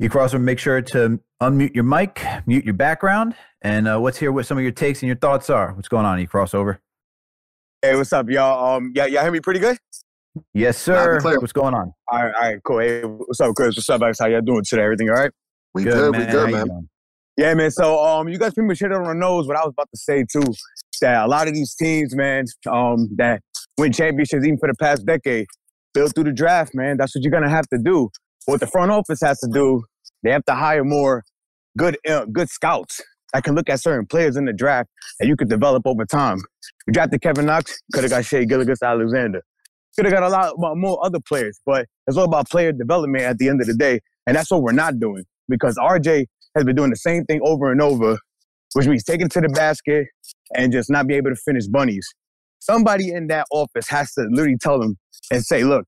[0.00, 0.40] E crossover.
[0.40, 4.56] Make sure to unmute your mic, mute your background, and uh, let's hear what some
[4.56, 5.72] of your takes and your thoughts are.
[5.72, 6.78] What's going on, E crossover?
[7.82, 8.76] Hey, what's up, y'all?
[8.76, 9.76] Um, y'all, y'all hear me pretty good?
[10.54, 11.20] Yes, sir.
[11.20, 11.92] What's going on?
[12.06, 12.78] All right, all right, cool.
[12.78, 13.74] Hey, what's up, Chris?
[13.74, 14.20] What's up, Alex?
[14.20, 14.82] How y'all doing today?
[14.82, 15.32] Everything all right?
[15.74, 16.30] We good, we man.
[16.30, 16.88] good, How man.
[17.36, 17.72] Yeah, man.
[17.72, 19.48] So, um, you guys pretty much hit it on the nose.
[19.48, 20.44] What I was about to say too,
[21.00, 23.42] that a lot of these teams, man, um, that
[23.76, 25.46] win championships even for the past decade,
[25.92, 26.96] build through the draft, man.
[26.98, 28.10] That's what you're gonna have to do.
[28.48, 29.84] What the front office has to do,
[30.22, 31.22] they have to hire more
[31.76, 32.98] good, uh, good scouts
[33.34, 34.88] that can look at certain players in the draft
[35.20, 36.38] that you could develop over time.
[36.86, 39.42] We drafted Kevin Knox, could have got Shai Gilgeous-Alexander.
[39.94, 43.22] Could have got a lot mo- more other players, but it's all about player development
[43.22, 44.00] at the end of the day.
[44.26, 46.24] And that's what we're not doing because RJ
[46.56, 48.16] has been doing the same thing over and over,
[48.72, 50.06] which means taking to the basket
[50.56, 52.08] and just not be able to finish bunnies.
[52.60, 54.96] Somebody in that office has to literally tell them
[55.30, 55.84] and say, look,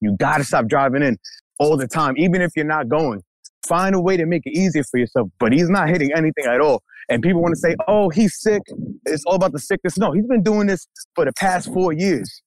[0.00, 1.18] you got to stop driving in
[1.58, 3.22] all the time, even if you're not going.
[3.66, 5.28] Find a way to make it easier for yourself.
[5.38, 6.82] But he's not hitting anything at all.
[7.08, 8.62] And people want to say, oh, he's sick.
[9.06, 9.96] It's all about the sickness.
[9.98, 12.42] No, he's been doing this for the past four years.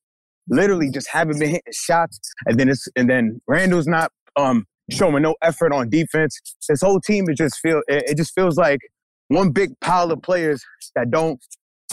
[0.49, 2.19] Literally just haven't been hitting shots.
[2.45, 6.39] And then it's and then Randle's not um showing no effort on defense.
[6.69, 8.79] This whole team is just feel it, it just feels like
[9.27, 10.63] one big pile of players
[10.95, 11.39] that don't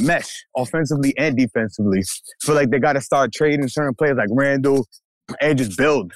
[0.00, 2.02] mesh offensively and defensively.
[2.42, 4.86] Feel like they got to start trading certain players like Randall
[5.40, 6.12] and just build.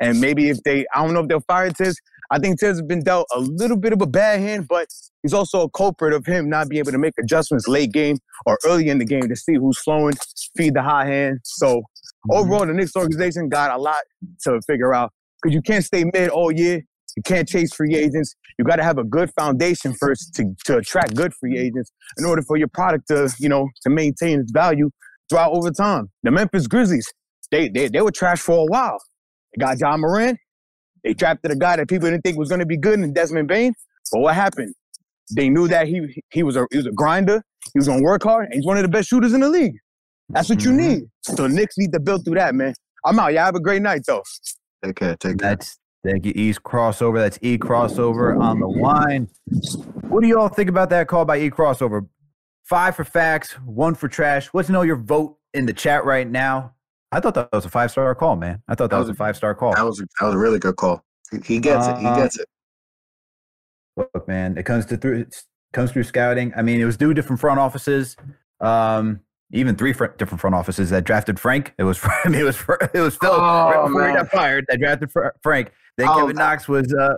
[0.00, 1.96] And maybe if they, I don't know if they'll fire Thibs.
[2.30, 4.86] I think Thibs has been dealt a little bit of a bad hand, but
[5.22, 8.58] he's also a culprit of him not being able to make adjustments late game or
[8.66, 10.14] early in the game to see who's flowing,
[10.56, 11.40] feed the high hand.
[11.44, 12.32] So mm-hmm.
[12.32, 14.02] overall, the Knicks organization got a lot
[14.42, 16.82] to figure out because you can't stay mid all year.
[17.16, 18.36] You can't chase free agents.
[18.58, 22.24] You got to have a good foundation first to, to attract good free agents in
[22.24, 24.90] order for your product to, you know, to maintain its value
[25.28, 26.10] throughout over time.
[26.22, 27.12] The Memphis Grizzlies,
[27.50, 28.98] they they, they were trash for a while.
[29.54, 30.38] They got Ja Morant.
[31.04, 33.48] They drafted a guy that people didn't think was going to be good in Desmond
[33.48, 33.72] Bane.
[34.12, 34.74] But what happened?
[35.34, 37.42] They knew that he he was a he was a grinder.
[37.72, 38.46] He was going to work hard.
[38.46, 39.74] And he's one of the best shooters in the league.
[40.30, 40.88] That's what you mm-hmm.
[40.88, 41.02] need.
[41.22, 42.74] So Knicks need to build through that, man.
[43.04, 43.32] I'm out.
[43.32, 44.22] Y'all have a great night, though.
[44.84, 45.50] Take care, take care.
[45.50, 47.18] That's Thank you, East Crossover.
[47.18, 49.28] That's E Crossover on the line.
[50.08, 52.06] What do you all think about that call by E Crossover?
[52.64, 54.48] Five for facts, one for trash.
[54.52, 56.74] Let's know your vote in the chat right now.
[57.10, 58.62] I thought that was a five star call, man.
[58.68, 59.74] I thought that, that was, was, a five star call.
[59.74, 61.04] That was a, that was a really good call.
[61.44, 62.00] He gets uh, it.
[62.00, 62.48] He uh, gets it.
[63.96, 65.42] Look, man, it comes to through it
[65.72, 66.52] comes through scouting.
[66.56, 68.16] I mean, it was due different front offices.
[68.60, 71.74] Um, even three fr- different front offices that drafted Frank.
[71.78, 72.58] It was I mean, it was
[72.92, 74.10] it was Phil oh, right before man.
[74.10, 74.66] he got fired.
[74.68, 75.10] That drafted
[75.42, 75.72] Frank.
[75.96, 76.92] Then oh, Kevin Knox was.
[76.92, 77.14] Uh,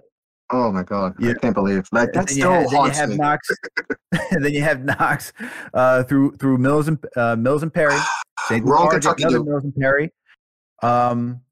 [0.53, 1.15] oh my god!
[1.19, 1.31] Yeah.
[1.31, 3.25] I can't believe like that still have, haunts then you have me.
[3.25, 3.49] Knox.
[4.31, 5.33] and then you have Knox
[5.75, 7.99] uh, through through Mills and uh, Mills and Perry.
[8.51, 10.13] Wrong Kentucky another Mills and Perry.
[10.83, 11.43] Um,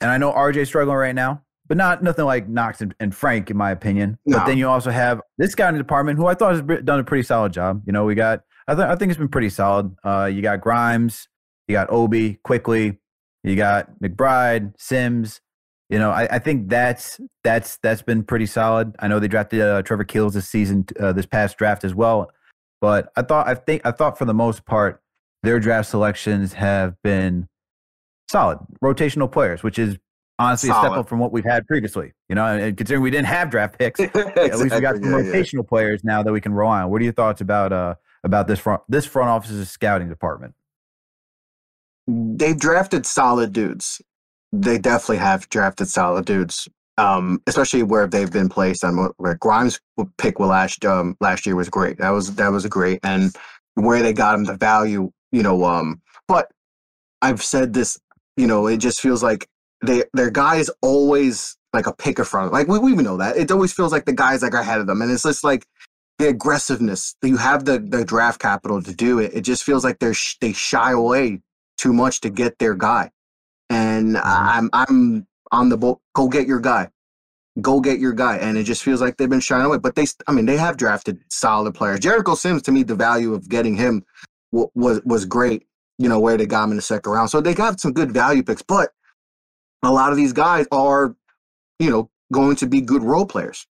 [0.00, 3.50] and I know RJ struggling right now, but not nothing like Knox and, and Frank,
[3.50, 4.18] in my opinion.
[4.26, 4.38] No.
[4.38, 6.98] But then you also have this guy in the department who I thought has done
[6.98, 7.82] a pretty solid job.
[7.86, 9.94] You know, we got I, th- I think it's been pretty solid.
[10.04, 11.28] Uh, you got Grimes,
[11.68, 12.98] you got Obi, quickly,
[13.44, 15.40] you got McBride, Sims.
[15.92, 18.96] You know, I, I think that's that's that's been pretty solid.
[19.00, 22.30] I know they drafted uh, Trevor Keels this season, uh, this past draft as well.
[22.80, 25.02] But I thought I think I thought for the most part
[25.42, 27.46] their draft selections have been
[28.30, 29.98] solid rotational players, which is
[30.38, 30.86] honestly solid.
[30.86, 32.14] a step up from what we've had previously.
[32.30, 35.04] You know, and considering we didn't have draft picks, exactly, at least we got some
[35.04, 35.68] yeah, rotational yeah.
[35.68, 36.90] players now that we can rely on.
[36.90, 40.54] What are your thoughts about uh about this front this front office's scouting department?
[42.08, 44.00] They've drafted solid dudes.
[44.52, 46.68] They definitely have drafted solid dudes.
[46.98, 49.80] Um, especially where they've been placed on where Grimes
[50.18, 51.98] pick last um last year was great.
[51.98, 53.34] That was that was great, and
[53.74, 55.64] where they got him the value, you know.
[55.64, 56.50] Um, but
[57.22, 57.98] I've said this,
[58.36, 59.48] you know, it just feels like
[59.80, 62.52] they their guy is always like a picker front.
[62.52, 64.86] Like we, we know that it always feels like the guys like are ahead of
[64.86, 65.66] them, and it's just like
[66.18, 67.14] the aggressiveness.
[67.22, 69.32] You have the the draft capital to do it.
[69.34, 71.40] It just feels like they're sh- they shy away
[71.78, 73.10] too much to get their guy.
[73.72, 74.18] And.
[74.18, 76.00] I'm I'm on the boat.
[76.14, 76.90] Go get your guy.
[77.60, 78.36] Go get your guy.
[78.38, 79.78] And it just feels like they've been shying away.
[79.78, 82.00] But they, I mean, they have drafted solid players.
[82.00, 84.04] Jericho Sims, to me, the value of getting him
[84.52, 85.66] w- was was great.
[85.98, 87.30] You know where they got him in the second round.
[87.30, 88.62] So they got some good value picks.
[88.62, 88.90] But
[89.82, 91.14] a lot of these guys are,
[91.78, 93.66] you know, going to be good role players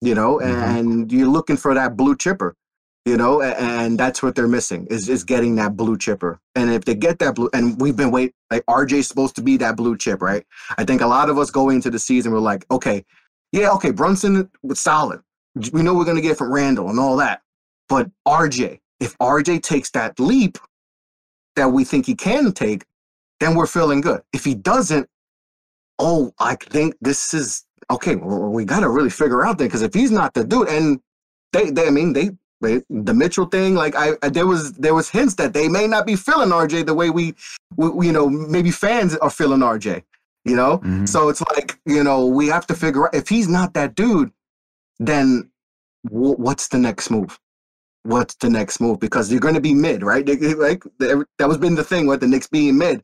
[0.00, 0.78] you know, mm-hmm.
[0.78, 2.56] and you're looking for that blue chipper,
[3.04, 6.38] you know, and that's what they're missing is is getting that blue chipper.
[6.54, 9.56] And if they get that blue, and we've been wait like RJ's supposed to be
[9.58, 10.44] that blue chip, right?
[10.76, 13.04] I think a lot of us go into the season we're like, okay,
[13.52, 15.20] yeah, okay, Brunson was solid.
[15.72, 17.42] We know we're gonna get from Randle and all that,
[17.88, 20.58] but RJ, if RJ takes that leap
[21.56, 22.84] that we think he can take,
[23.40, 24.20] then we're feeling good.
[24.32, 25.08] If he doesn't,
[25.98, 29.92] oh, I think this is okay, we got to really figure out then because if
[29.92, 31.00] he's not the dude, and
[31.52, 32.30] they, they, I mean, they,
[32.60, 35.86] they, the Mitchell thing, like I, I, there was, there was hints that they may
[35.86, 37.34] not be feeling RJ the way we,
[37.76, 40.02] we, you know, maybe fans are feeling RJ,
[40.44, 40.78] you know.
[40.78, 41.06] Mm-hmm.
[41.06, 44.32] So it's like, you know, we have to figure out if he's not that dude,
[44.98, 45.50] then
[46.04, 47.38] w- what's the next move?
[48.02, 49.00] What's the next move?
[49.00, 50.26] Because you're going to be mid, right?
[50.28, 53.02] Like that was been the thing with the Knicks being mid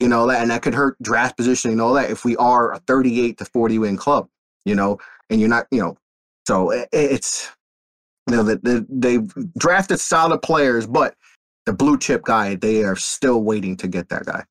[0.00, 2.72] you know, that and that could hurt draft positioning and all that if we are
[2.72, 4.28] a 38 to 40 win club,
[4.64, 4.98] you know,
[5.30, 5.96] and you're not, you know,
[6.46, 7.50] so it, it's,
[8.28, 11.14] you know, they, they've drafted solid players, but
[11.66, 14.44] the blue chip guy, they are still waiting to get that guy.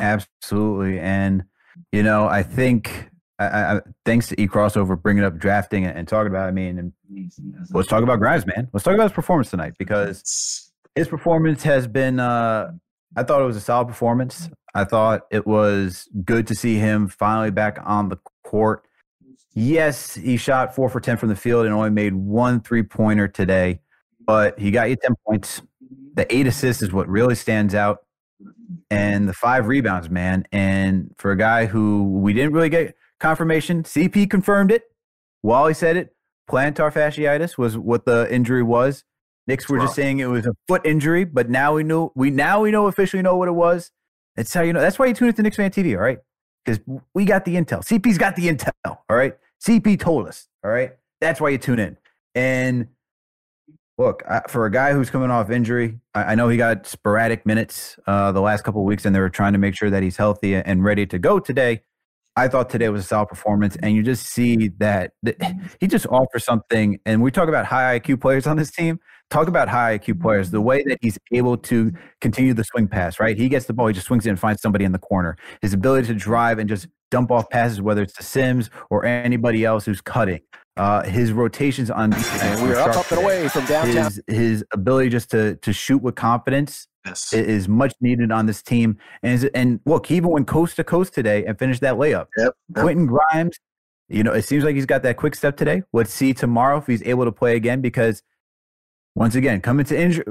[0.00, 0.98] Absolutely.
[0.98, 1.44] And,
[1.92, 6.08] you know, I think, I, I, thanks to E Crossover bringing up drafting and, and
[6.08, 6.92] talking about, I mean, and
[7.70, 8.68] let's talk about Grimes, man.
[8.72, 12.72] Let's talk about his performance tonight because his performance has been, uh,
[13.16, 14.48] I thought it was a solid performance.
[14.74, 18.84] I thought it was good to see him finally back on the court.
[19.54, 23.28] Yes, he shot four for 10 from the field and only made one three pointer
[23.28, 23.80] today,
[24.26, 25.62] but he got you 10 points.
[26.14, 28.04] The eight assists is what really stands out,
[28.90, 30.46] and the five rebounds, man.
[30.52, 34.82] And for a guy who we didn't really get confirmation, CP confirmed it.
[35.42, 36.14] Wally said it.
[36.50, 39.04] Plantar fasciitis was what the injury was.
[39.46, 42.60] Knicks were just saying it was a foot injury, but now we know we now
[42.60, 43.90] we know officially know what it was.
[44.36, 44.80] That's how you know.
[44.80, 46.18] That's why you tune into Knicks Fan TV, all right?
[46.64, 46.80] Because
[47.12, 47.84] we got the intel.
[47.84, 49.34] CP's got the intel, all right?
[49.64, 50.92] CP told us, all right?
[51.20, 51.96] That's why you tune in.
[52.34, 52.88] And
[53.96, 57.46] look, I, for a guy who's coming off injury, I, I know he got sporadic
[57.46, 60.16] minutes uh, the last couple weeks, and they were trying to make sure that he's
[60.16, 61.82] healthy and ready to go today.
[62.36, 65.36] I thought today was a solid performance, and you just see that, that
[65.80, 66.98] he just offers something.
[67.06, 68.98] And we talk about high IQ players on this team
[69.30, 73.18] talk about high IQ players, the way that he's able to continue the swing pass,
[73.18, 73.36] right?
[73.36, 75.36] He gets the ball, he just swings it and finds somebody in the corner.
[75.62, 79.64] His ability to drive and just dump off passes, whether it's to Sims or anybody
[79.64, 80.40] else who's cutting.
[80.76, 82.42] Uh, his rotations on defense.
[82.42, 84.10] And we're up, up and away from downtown.
[84.10, 87.32] His, his ability just to to shoot with confidence yes.
[87.32, 88.98] is much needed on this team.
[89.22, 92.26] And and look, he even went coast to coast today and finished that layup.
[92.36, 92.54] Yep.
[92.74, 93.56] Quentin Grimes,
[94.08, 95.84] you know, it seems like he's got that quick step today.
[95.92, 98.24] Let's see tomorrow if he's able to play again because
[99.14, 100.24] once again, coming to injury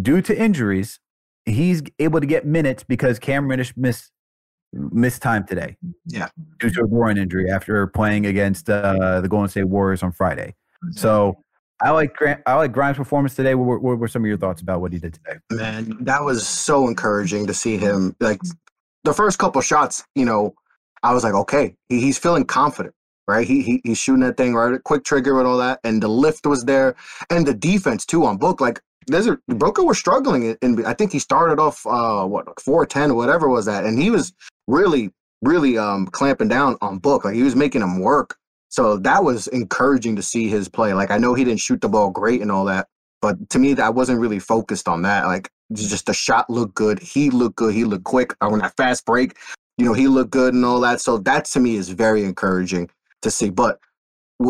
[0.00, 1.00] due to injuries,
[1.44, 4.10] he's able to get minutes because Cam Reddish missed
[4.72, 5.76] missed time today.
[6.06, 10.12] Yeah, due to a groin injury after playing against uh, the Golden State Warriors on
[10.12, 10.54] Friday.
[10.92, 11.42] So
[11.82, 13.54] I like Grant, I like Grimes' performance today.
[13.54, 15.38] What, what were some of your thoughts about what he did today?
[15.50, 18.16] Man, that was so encouraging to see him.
[18.20, 18.40] Like
[19.04, 20.54] the first couple shots, you know,
[21.02, 22.94] I was like, okay, he, he's feeling confident
[23.28, 23.46] right?
[23.46, 26.46] He, he he's shooting that thing right, quick trigger and all that, and the lift
[26.46, 26.94] was there,
[27.30, 28.60] and the defense too on Book.
[28.60, 28.80] Like
[29.48, 33.48] Booker was struggling, and I think he started off uh what four ten or whatever
[33.48, 34.32] was that, and he was
[34.66, 35.10] really
[35.42, 37.24] really um clamping down on Book.
[37.24, 38.36] Like he was making him work.
[38.68, 40.94] So that was encouraging to see his play.
[40.94, 42.88] Like I know he didn't shoot the ball great and all that,
[43.20, 45.26] but to me, I wasn't really focused on that.
[45.26, 46.98] Like just the shot looked good.
[46.98, 47.74] He looked good.
[47.74, 49.36] He looked quick on that fast break.
[49.78, 51.00] You know, he looked good and all that.
[51.00, 52.90] So that to me is very encouraging
[53.22, 53.50] to see.
[53.50, 53.78] But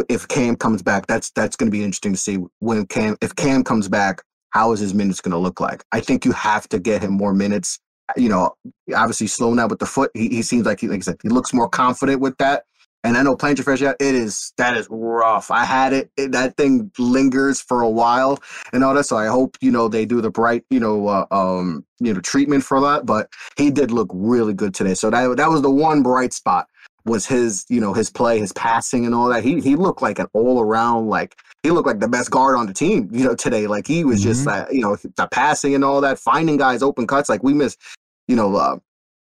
[0.08, 3.34] if Cam comes back, that's that's going to be interesting to see when Cam if
[3.36, 4.22] Cam comes back,
[4.52, 5.84] how is his minutes going to look like?
[5.92, 7.78] I think you have to get him more minutes.
[8.16, 8.54] You know,
[8.94, 10.10] obviously slowing down with the foot.
[10.14, 12.64] He, he seems like he like I said, he looks more confident with that.
[13.04, 15.50] And I know fresh out, it is that is rough.
[15.50, 18.38] I had it, it, that thing lingers for a while
[18.72, 19.04] and all that.
[19.04, 22.20] So I hope you know they do the bright you know uh, um you know
[22.20, 23.06] treatment for that.
[23.06, 24.94] But he did look really good today.
[24.94, 26.68] So that that was the one bright spot
[27.04, 29.44] was his, you know, his play, his passing and all that.
[29.44, 32.66] He he looked like an all around like he looked like the best guard on
[32.66, 33.66] the team, you know, today.
[33.66, 34.28] Like he was mm-hmm.
[34.30, 37.28] just like, you know, the passing and all that, finding guys open cuts.
[37.28, 37.78] Like we missed,
[38.26, 38.78] you know, uh,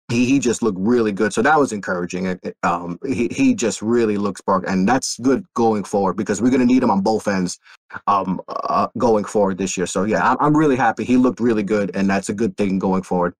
[0.08, 1.32] he he just looked really good.
[1.32, 2.40] So that was encouraging.
[2.62, 6.64] Um, he he just really looks spark, and that's good going forward because we're gonna
[6.64, 7.58] need him on both ends,
[8.06, 9.86] um, uh, going forward this year.
[9.86, 11.04] So yeah, I'm I'm really happy.
[11.04, 13.34] He looked really good, and that's a good thing going forward.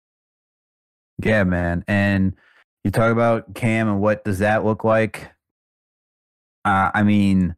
[1.25, 2.35] Yeah, man, and
[2.85, 5.31] you talk about Cam and what does that look like?
[6.65, 7.57] Uh, I mean,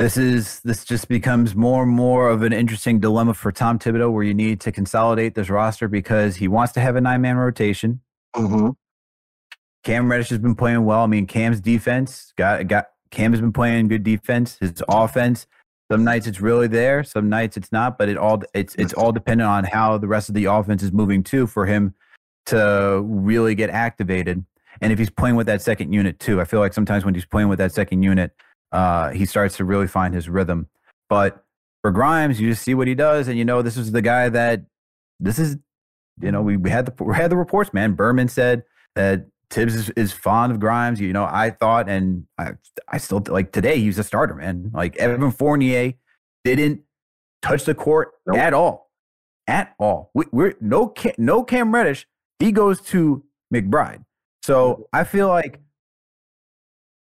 [0.00, 4.10] this is this just becomes more and more of an interesting dilemma for Tom Thibodeau,
[4.10, 7.36] where you need to consolidate this roster because he wants to have a nine man
[7.36, 8.00] rotation.
[8.34, 8.70] Mm-hmm.
[9.84, 11.02] Cam Reddish has been playing well.
[11.02, 14.56] I mean, Cam's defense got got Cam has been playing good defense.
[14.58, 15.46] His offense,
[15.92, 17.98] some nights it's really there, some nights it's not.
[17.98, 20.92] But it all it's it's all dependent on how the rest of the offense is
[20.92, 21.94] moving too for him
[22.46, 24.46] to really get activated.
[24.80, 27.26] And if he's playing with that second unit too, I feel like sometimes when he's
[27.26, 28.32] playing with that second unit,
[28.72, 30.68] uh, he starts to really find his rhythm.
[31.08, 31.44] But
[31.82, 34.28] for Grimes, you just see what he does, and you know this is the guy
[34.28, 34.62] that
[35.18, 35.56] this is.
[36.20, 37.94] You know, we, we had the we had the reports, man.
[37.94, 38.64] Berman said
[38.94, 41.00] that Thibs is, is fond of Grimes.
[41.00, 42.52] You know, I thought, and I
[42.88, 44.70] I still like today he's a starter, man.
[44.74, 45.94] Like Evan Fournier
[46.44, 46.82] didn't
[47.40, 48.36] touch the court nope.
[48.36, 48.90] at all,
[49.46, 50.10] at all.
[50.14, 52.06] We, are no no Cam Reddish
[52.40, 53.22] he goes to
[53.54, 54.04] McBride.
[54.42, 55.60] So I feel like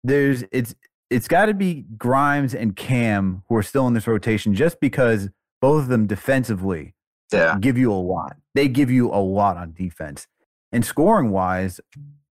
[0.04, 0.74] there's it's
[1.10, 5.30] it's got to be Grimes and Cam who are still in this rotation just because
[5.62, 6.94] both of them defensively
[7.32, 7.58] yeah.
[7.60, 8.36] give you a lot.
[8.54, 10.28] They give you a lot on defense.
[10.72, 11.80] And scoring wise,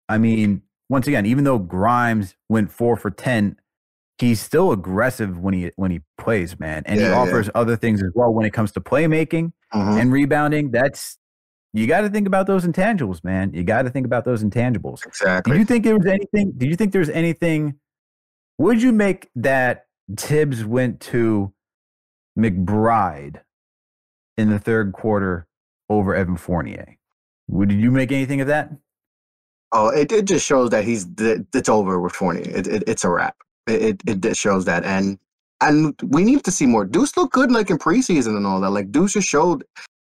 [0.09, 3.57] I mean, once again, even though Grimes went 4 for 10,
[4.19, 6.83] he's still aggressive when he when he plays, man.
[6.87, 7.53] And yeah, he offers yeah.
[7.55, 9.99] other things as well when it comes to playmaking mm-hmm.
[9.99, 10.71] and rebounding.
[10.71, 11.19] That's
[11.73, 13.53] you got to think about those intangibles, man.
[13.53, 15.05] You got to think about those intangibles.
[15.07, 15.53] Exactly.
[15.53, 16.53] Do you think there was anything?
[16.57, 17.79] Do you think there's anything?
[18.59, 19.87] Would you make that
[20.17, 21.53] Thibs went to
[22.39, 23.41] McBride
[24.37, 25.47] in the third quarter
[25.89, 26.97] over Evan Fournier?
[27.49, 28.71] Would you make anything of that?
[29.73, 32.43] Oh, it, it just shows that he's it's over with Fournier.
[32.43, 33.37] It, it, it's a wrap.
[33.67, 35.19] It, it it shows that, and
[35.61, 36.85] and we need to see more.
[36.85, 38.71] Deuce looked good like in preseason and all that.
[38.71, 39.65] Like Deuce just showed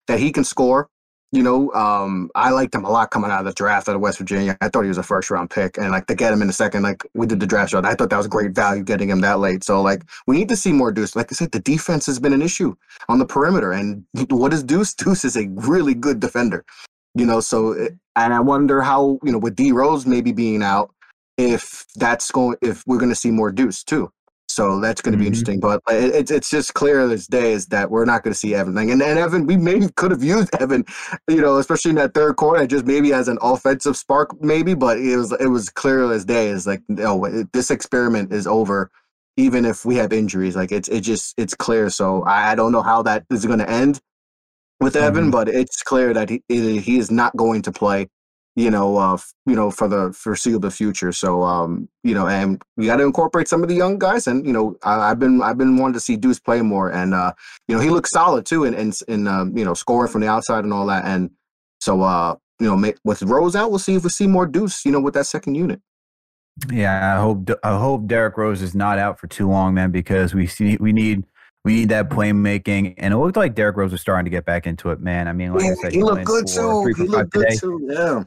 [0.08, 0.88] that he can score.
[1.34, 4.00] You know, um, I liked him a lot coming out of the draft out of
[4.00, 4.56] West Virginia.
[4.60, 6.52] I thought he was a first round pick, and like to get him in the
[6.52, 9.20] second, like we did the draft show, I thought that was great value getting him
[9.22, 9.64] that late.
[9.64, 11.16] So like we need to see more Deuce.
[11.16, 12.76] Like I said, the defense has been an issue
[13.08, 14.94] on the perimeter, and what is Deuce?
[15.04, 16.64] Deuce is a really good defender.
[17.16, 20.62] You know, so eh, and I wonder how you know with D Rose maybe being
[20.62, 20.94] out,
[21.36, 24.12] if that's going, if we're going to see more Deuce too.
[24.54, 25.28] So that's going to be mm-hmm.
[25.28, 25.60] interesting.
[25.60, 28.76] But it's it's just clear this day is that we're not going to see Evan.
[28.78, 30.84] And, and Evan, we maybe could have used Evan,
[31.28, 34.74] you know, especially in that third quarter, just maybe as an offensive spark, maybe.
[34.74, 38.46] But it was it was clear as day is like, no, it, this experiment is
[38.46, 38.90] over.
[39.36, 41.90] Even if we have injuries, like it's it just it's clear.
[41.90, 44.00] So I, I don't know how that is going to end
[44.80, 45.30] with Evan, mm-hmm.
[45.30, 48.08] but it's clear that he he is not going to play
[48.56, 51.12] you know, uh, you know, for the foreseeable future.
[51.12, 54.26] So, um, you know, and we got to incorporate some of the young guys.
[54.26, 57.14] And you know, I, have been I've been wanting to see Deuce play more, and
[57.14, 57.32] uh,
[57.66, 60.28] you know, he looks solid too, and and in, um, you know, scoring from the
[60.28, 61.04] outside and all that.
[61.04, 61.30] And
[61.80, 64.92] so, uh, you know, with Rose out, we'll see if we see more Deuce, you
[64.92, 65.80] know, with that second unit.
[66.70, 70.34] Yeah, I hope I hope Derrick Rose is not out for too long, man, because
[70.34, 71.24] we see we need
[71.64, 74.66] we need that playmaking, and it looked like Derrick Rose was starting to get back
[74.66, 75.26] into it, man.
[75.26, 76.92] I mean, like yeah, I said, he, he looked good too.
[76.96, 77.56] He looked good today.
[77.56, 77.88] too.
[77.90, 78.24] Yeah.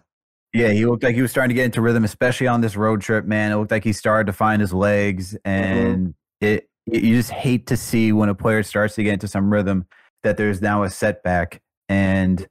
[0.53, 3.01] Yeah, he looked like he was starting to get into rhythm, especially on this road
[3.01, 3.51] trip, man.
[3.51, 5.49] It looked like he started to find his legs, mm-hmm.
[5.49, 6.45] and mm-hmm.
[6.45, 9.85] it you just hate to see when a player starts to get into some rhythm
[10.23, 12.47] that there's now a setback, and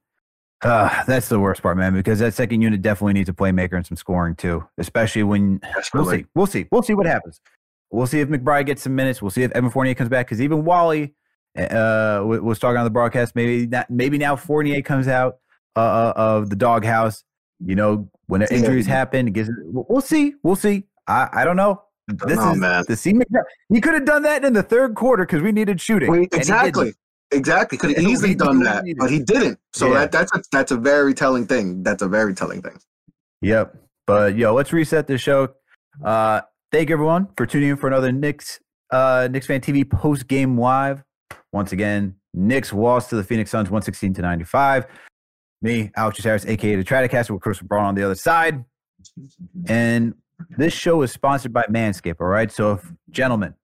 [0.63, 1.95] uh, that's the worst part, man.
[1.95, 5.61] Because that second unit definitely needs a playmaker and some scoring too, especially when
[5.95, 7.41] we'll see, we'll see, we'll see what happens.
[7.91, 9.23] We'll see if McBride gets some minutes.
[9.23, 11.15] We'll see if Evan Fournier comes back because even Wally
[11.57, 13.35] uh, was talking on the broadcast.
[13.35, 15.39] Maybe that, maybe now Fournier comes out
[15.77, 17.25] uh, uh of the doghouse
[17.65, 20.35] you know, when the injuries happen, gets, we'll see.
[20.43, 20.85] We'll see.
[21.07, 21.83] I, I don't know.
[22.09, 22.85] This know, is man.
[22.87, 23.21] the scene.
[23.73, 26.11] He could have done that in the third quarter because we needed shooting.
[26.11, 26.95] Well, exactly.
[27.33, 27.77] Exactly.
[27.77, 29.59] Could have easily done that, but he didn't.
[29.73, 30.01] So yeah.
[30.01, 31.83] that, that's a, that's a very telling thing.
[31.83, 32.79] That's a very telling thing.
[33.43, 33.77] Yep.
[34.07, 35.49] But yo, let's reset the show.
[36.05, 38.61] Uh, thank everyone for tuning in for another Knicks
[38.93, 41.03] uh, Knicks fan TV post game live.
[41.53, 44.87] Once again, Knicks lost to the Phoenix Suns 116 to 95
[45.63, 48.65] me, Alex Harris, aka the Stratocaster, with Chris Brown on the other side.
[49.67, 50.15] And
[50.51, 52.21] this show is sponsored by Manscaped.
[52.21, 53.55] All right, so if gentlemen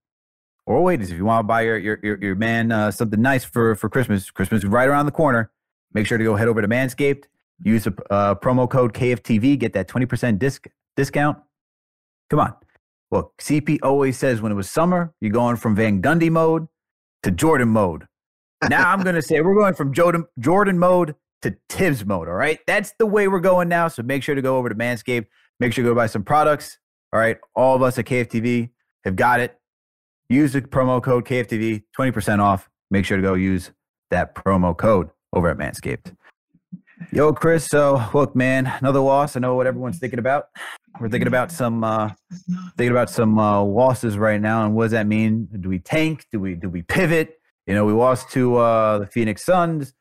[0.66, 3.44] or ladies, if you want to buy your your your, your man uh, something nice
[3.44, 5.50] for for Christmas, Christmas is right around the corner.
[5.92, 7.24] Make sure to go head over to Manscaped.
[7.64, 10.66] Use a uh, promo code KFTV, get that twenty percent disc
[10.96, 11.38] discount.
[12.30, 12.54] Come on.
[13.10, 16.66] Well, CP always says when it was summer, you're going from Van Gundy mode
[17.24, 18.06] to Jordan mode.
[18.70, 22.28] Now I'm going to say we're going from Jordan Jordan mode to Thibs mode.
[22.28, 22.58] All right.
[22.66, 23.88] That's the way we're going now.
[23.88, 25.26] So make sure to go over to Manscaped.
[25.60, 26.78] Make sure to go buy some products.
[27.12, 27.38] All right.
[27.54, 28.70] All of us at KFTV
[29.04, 29.58] have got it.
[30.28, 32.70] Use the promo code KFTV, 20% off.
[32.90, 33.70] Make sure to go use
[34.10, 36.14] that promo code over at Manscaped.
[37.10, 37.66] Yo, Chris.
[37.66, 39.36] So look, man, another loss.
[39.36, 40.46] I know what everyone's thinking about.
[41.00, 42.10] We're thinking about some uh
[42.76, 44.64] thinking about some uh losses right now.
[44.64, 45.48] And what does that mean?
[45.60, 46.26] Do we tank?
[46.30, 47.40] Do we do we pivot?
[47.66, 49.94] You know, we lost to uh the Phoenix Suns.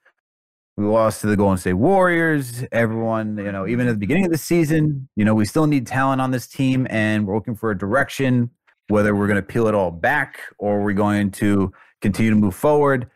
[0.82, 2.64] We lost to the Golden State Warriors.
[2.72, 5.86] Everyone, you know, even at the beginning of the season, you know, we still need
[5.86, 8.50] talent on this team and we're looking for a direction,
[8.88, 11.72] whether we're going to peel it all back or we're going to
[12.02, 13.08] continue to move forward.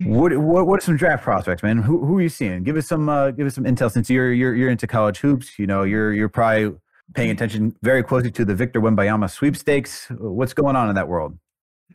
[0.00, 1.78] What, what what are some draft prospects, man?
[1.78, 2.64] Who who are you seeing?
[2.64, 5.56] Give us some uh, give us some intel since you're you're you're into college hoops.
[5.56, 6.74] You know, you're you're probably
[7.14, 10.06] paying attention very closely to the Victor Wembanyama sweepstakes.
[10.18, 11.38] What's going on in that world?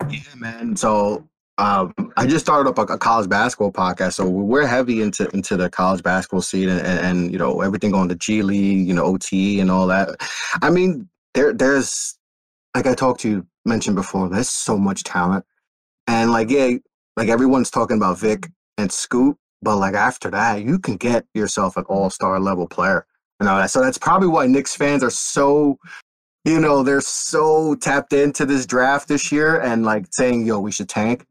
[0.07, 0.77] Yeah, man.
[0.77, 1.27] So
[1.57, 5.55] um, I just started up a, a, college basketball podcast, so we're heavy into into
[5.55, 8.93] the college basketball scene and, and, and you know everything on the G League, you
[8.93, 10.09] know OTE and all that.
[10.61, 12.17] I mean, there there's
[12.75, 15.45] like I talked to you mentioned before, there's so much talent,
[16.07, 16.71] and like yeah,
[17.15, 21.77] like everyone's talking about Vic and Scoot, but like after that, you can get yourself
[21.77, 23.05] an all star level player.
[23.39, 25.77] You know, so that's probably why Knicks fans are so
[26.43, 30.71] you know, they're so tapped into this draft this year and like saying, yo, we
[30.71, 31.25] should tank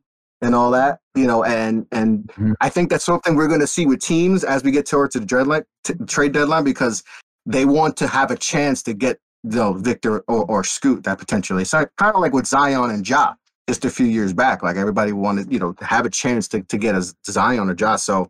[0.44, 2.52] and all that, you know, and and mm-hmm.
[2.60, 5.20] I think that's something we're going to see with teams as we get towards the
[5.20, 7.02] deadline, t- trade deadline because
[7.46, 11.18] they want to have a chance to get you know, Victor or, or Scoot that
[11.18, 11.64] potentially.
[11.64, 13.34] So kind of like with Zion and Ja
[13.68, 16.62] just a few years back, like everybody wanted, you know, to have a chance to,
[16.62, 17.96] to get a Zion or Ja.
[17.96, 18.28] So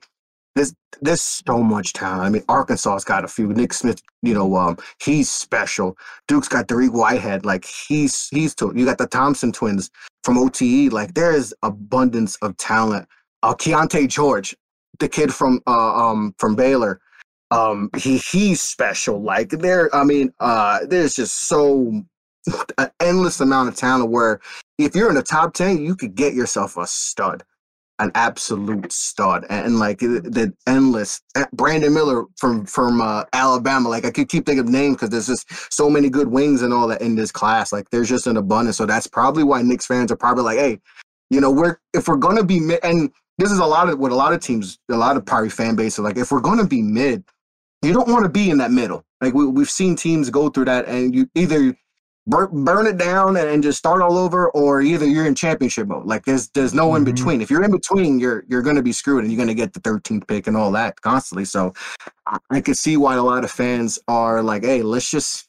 [0.55, 2.23] there's there's so much talent.
[2.23, 3.49] I mean, Arkansas's got a few.
[3.49, 5.97] Nick Smith, you know, um, he's special.
[6.29, 9.91] Duke's got Dariq Whitehead, like he's he's to, you got the Thompson twins
[10.25, 10.93] from OTE.
[10.93, 13.07] Like there is abundance of talent.
[13.43, 14.57] Uh, Keyonte George,
[14.99, 17.01] the kid from uh, um from Baylor,
[17.51, 19.23] um, he he's special.
[19.23, 22.03] Like there, I mean, uh, there's just so
[22.79, 24.41] an endless amount of talent where
[24.79, 27.45] if you're in the top ten, you could get yourself a stud
[27.99, 33.89] an absolute stud and, like the, the, endless eh, Brandon Miller from from uh, Alabama.
[33.89, 36.73] Like I could keep thinking of names because there's just so many good wings and
[36.73, 37.73] all that in this class.
[37.73, 38.77] Like there's just an abundance.
[38.77, 40.81] So that's probably why Knicks fans are probably like, hey,
[41.31, 44.13] you know, we're if we're gonna be mid, and this is a lot of what
[44.13, 46.67] a lot of teams, a lot of probably fan base are like, if we're gonna
[46.67, 47.25] be mid,
[47.83, 49.05] you don't want to be in that middle.
[49.21, 51.77] Like we, we've seen teams go through that, and you either
[52.27, 56.07] burn burn it down and just start all over, or either you're in championship mode.
[56.07, 56.99] Like there's there's no mm-hmm.
[56.99, 57.41] in between.
[57.41, 59.73] If you're in between, you're you're going to be screwed, and you're going to get
[59.73, 61.45] the 13th pick and all that constantly.
[61.45, 61.75] So
[62.27, 65.49] I, I could see why a lot of fans are like, hey, let's just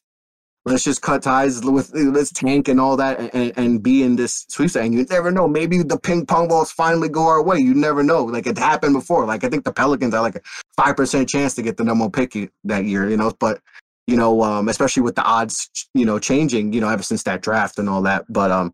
[0.66, 4.46] let's just cut ties with let's tank and all that and, and be in this
[4.50, 4.86] sweepstakes.
[4.86, 5.48] And you never know.
[5.48, 7.60] Maybe the ping pong balls finally go our way.
[7.60, 8.24] You never know.
[8.24, 9.26] Like it happened before.
[9.26, 10.42] Like I think the Pelicans had like a
[10.76, 13.32] five percent chance to get the number one pick that year, you know.
[13.40, 13.62] But
[14.08, 17.42] you know, um, especially with the odds, you know, changing, you know, ever since that
[17.42, 18.26] draft and all that.
[18.30, 18.74] But um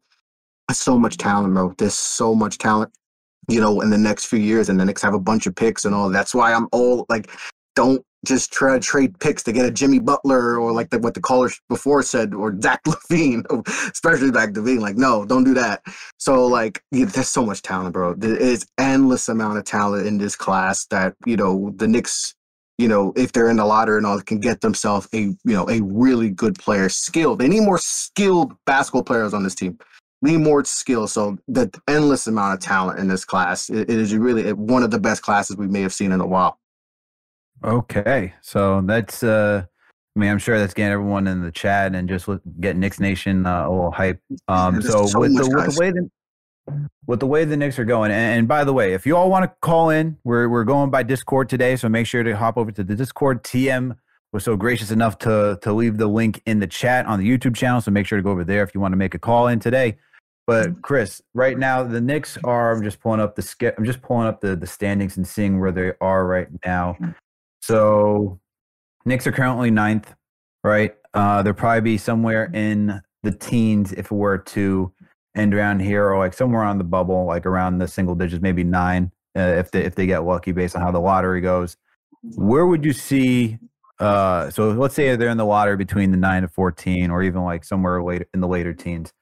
[0.73, 1.73] so much talent, bro.
[1.77, 2.91] There's so much talent,
[3.49, 5.85] you know, in the next few years, and the Knicks have a bunch of picks
[5.85, 6.09] and all.
[6.09, 7.29] That's why I'm all like,
[7.75, 11.15] don't just try to trade picks to get a Jimmy Butler or like the, what
[11.15, 13.43] the caller before said or Zach LaVine,
[13.91, 14.79] especially Zach LaVine.
[14.79, 15.81] Like, no, don't do that.
[16.17, 18.13] So like, yeah, there's so much talent, bro.
[18.13, 22.35] There is endless amount of talent in this class that you know the Knicks.
[22.81, 25.69] You know, if they're in the lottery and all, can get themselves a you know
[25.69, 27.37] a really good player, skilled.
[27.39, 29.77] They need more skilled basketball players on this team.
[30.23, 31.07] Need more skill.
[31.07, 33.69] So the endless amount of talent in this class.
[33.69, 36.25] it, it is really one of the best classes we may have seen in a
[36.25, 36.57] while.
[37.63, 39.63] Okay, so that's uh,
[40.15, 42.27] I mean, I'm sure that's getting everyone in the chat and just
[42.59, 44.19] get Knicks Nation uh, a little hype.
[44.47, 46.09] Um, so, so with, the, with the way the
[47.07, 49.29] with the way the Knicks are going, and, and by the way, if you all
[49.29, 52.57] want to call in, we're we're going by Discord today, so make sure to hop
[52.57, 53.43] over to the Discord.
[53.43, 53.97] TM
[54.33, 57.55] was so gracious enough to to leave the link in the chat on the YouTube
[57.55, 59.47] channel, so make sure to go over there if you want to make a call
[59.47, 59.97] in today.
[60.47, 60.81] But mm-hmm.
[60.81, 62.75] Chris, right now the Knicks are.
[62.75, 65.71] I'm just pulling up the I'm just pulling up the the standings and seeing where
[65.71, 66.93] they are right now.
[66.93, 67.11] Mm-hmm.
[67.61, 68.39] So
[69.05, 70.13] Knicks are currently ninth,
[70.63, 70.95] right?
[71.13, 72.55] Uh, they'll probably be somewhere mm-hmm.
[72.55, 74.91] in the teens if it were to
[75.35, 78.63] end around here, or like somewhere on the bubble, like around the single digits, maybe
[78.63, 81.77] nine, uh, if they if they get lucky based on how the lottery goes.
[82.35, 83.57] Where would you see?
[83.99, 87.43] Uh, so let's say they're in the lottery between the nine to fourteen, or even
[87.43, 89.13] like somewhere later in the later teens.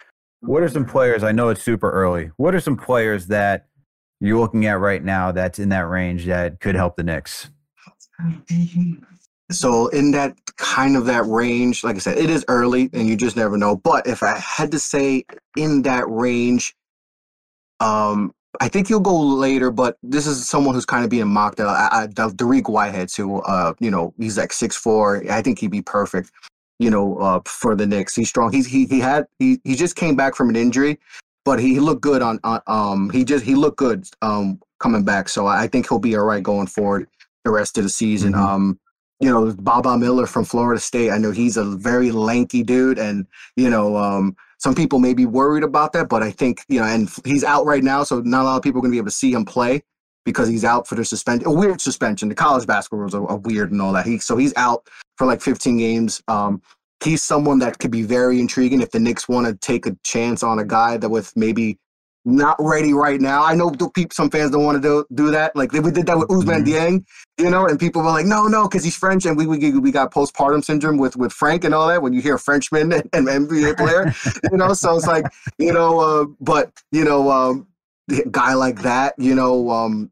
[0.42, 1.24] What are some players?
[1.24, 2.32] I know it's super early.
[2.38, 3.68] What are some players that
[4.22, 7.50] you're looking at right now that's in that range that could help the Knicks?
[9.52, 13.16] So in that kind of that range, like I said, it is early and you
[13.16, 13.76] just never know.
[13.78, 15.26] But if I had to say
[15.58, 16.76] in that range,
[17.80, 21.60] um, I think you'll go later, but this is someone who's kind of being mocked.
[21.60, 23.38] Uh, I, I, Dariq Whitehead, too.
[23.38, 25.24] Uh, you know, he's like six four.
[25.30, 26.32] I think he'd be perfect.
[26.80, 28.52] You know, uh, for the Knicks, he's strong.
[28.52, 30.98] He's he he had he he just came back from an injury,
[31.46, 35.30] but he looked good on, on um he just he looked good um coming back.
[35.30, 37.08] So I think he'll be all right going forward
[37.44, 38.34] the rest of the season.
[38.34, 38.46] Mm-hmm.
[38.46, 38.80] Um,
[39.20, 41.12] you know, Baba Miller from Florida State.
[41.12, 45.26] I know he's a very lanky dude, and you know, um, some people may be
[45.26, 48.44] worried about that, but I think you know, and he's out right now, so not
[48.44, 49.84] a lot of people are going to be able to see him play
[50.26, 52.30] because he's out for the suspension, a weird suspension.
[52.30, 54.06] The college basketball rules are, are, weird and all that.
[54.06, 56.22] He so he's out for like 15 games.
[56.28, 56.62] Um,
[57.04, 60.44] he's someone that could be very intriguing if the Knicks want to take a chance
[60.44, 61.78] on a guy that with maybe
[62.26, 63.44] not ready right now.
[63.44, 63.74] I know
[64.12, 65.56] some fans don't want to do, do that.
[65.56, 66.96] Like we did that with Ousmane mm-hmm.
[66.98, 67.06] Dieng,
[67.38, 69.92] you know, and people were like, no, no, because he's French, and we, we we
[69.92, 72.02] got postpartum syndrome with with Frank and all that.
[72.02, 74.14] When you hear a Frenchman and, and NBA player,
[74.52, 75.26] you know, so it's like,
[75.58, 77.68] you know, uh, but you know, um,
[78.32, 80.12] guy like that, you know, um,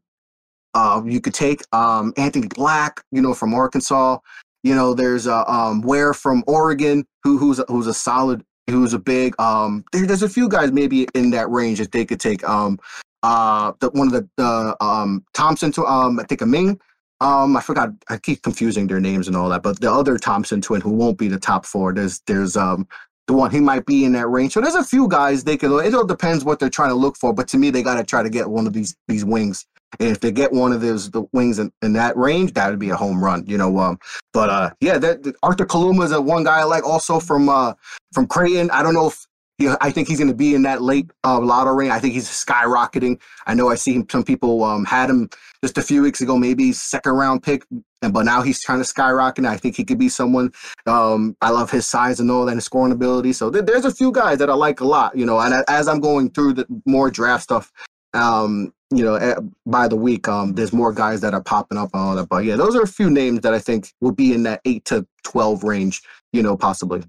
[0.74, 4.18] uh, you could take um, Anthony Black, you know, from Arkansas.
[4.64, 8.94] You know, there's a uh, um, Ware from Oregon, who who's who's a solid who's
[8.94, 12.20] a big um there, there's a few guys maybe in that range that they could
[12.20, 12.78] take um
[13.22, 16.80] uh the one of the the um Thompson to um I think a Ming
[17.20, 20.60] um I forgot I keep confusing their names and all that but the other Thompson
[20.60, 22.86] twin who won't be the top four there's there's um
[23.26, 25.84] the one he might be in that range so there's a few guys they could
[25.84, 28.04] it all depends what they're trying to look for but to me they got to
[28.04, 29.66] try to get one of these these wings
[30.00, 32.78] and if they get one of those the wings in, in that range, that would
[32.78, 33.78] be a home run, you know.
[33.78, 33.98] Um,
[34.32, 37.72] but uh, yeah, that, Arthur Kaluma is a one guy I like also from uh
[38.12, 38.70] from Creighton.
[38.70, 39.26] I don't know if
[39.58, 41.90] he, I think he's going to be in that late uh, lottery.
[41.90, 43.20] I think he's skyrocketing.
[43.46, 45.28] I know I see him, some people um, had him
[45.62, 47.64] just a few weeks ago, maybe second round pick,
[48.00, 49.44] but now he's trying to skyrocket.
[49.44, 50.52] I think he could be someone.
[50.86, 53.32] Um, I love his size and all that, his scoring ability.
[53.32, 55.40] So th- there's a few guys that I like a lot, you know.
[55.40, 57.72] And as I'm going through the more draft stuff,
[58.14, 59.34] um, you know, eh,
[59.66, 62.28] by the week, um, there's more guys that are popping up and all that.
[62.28, 64.84] But yeah, those are a few names that I think will be in that eight
[64.86, 66.00] to twelve range,
[66.32, 67.02] you know, possibly.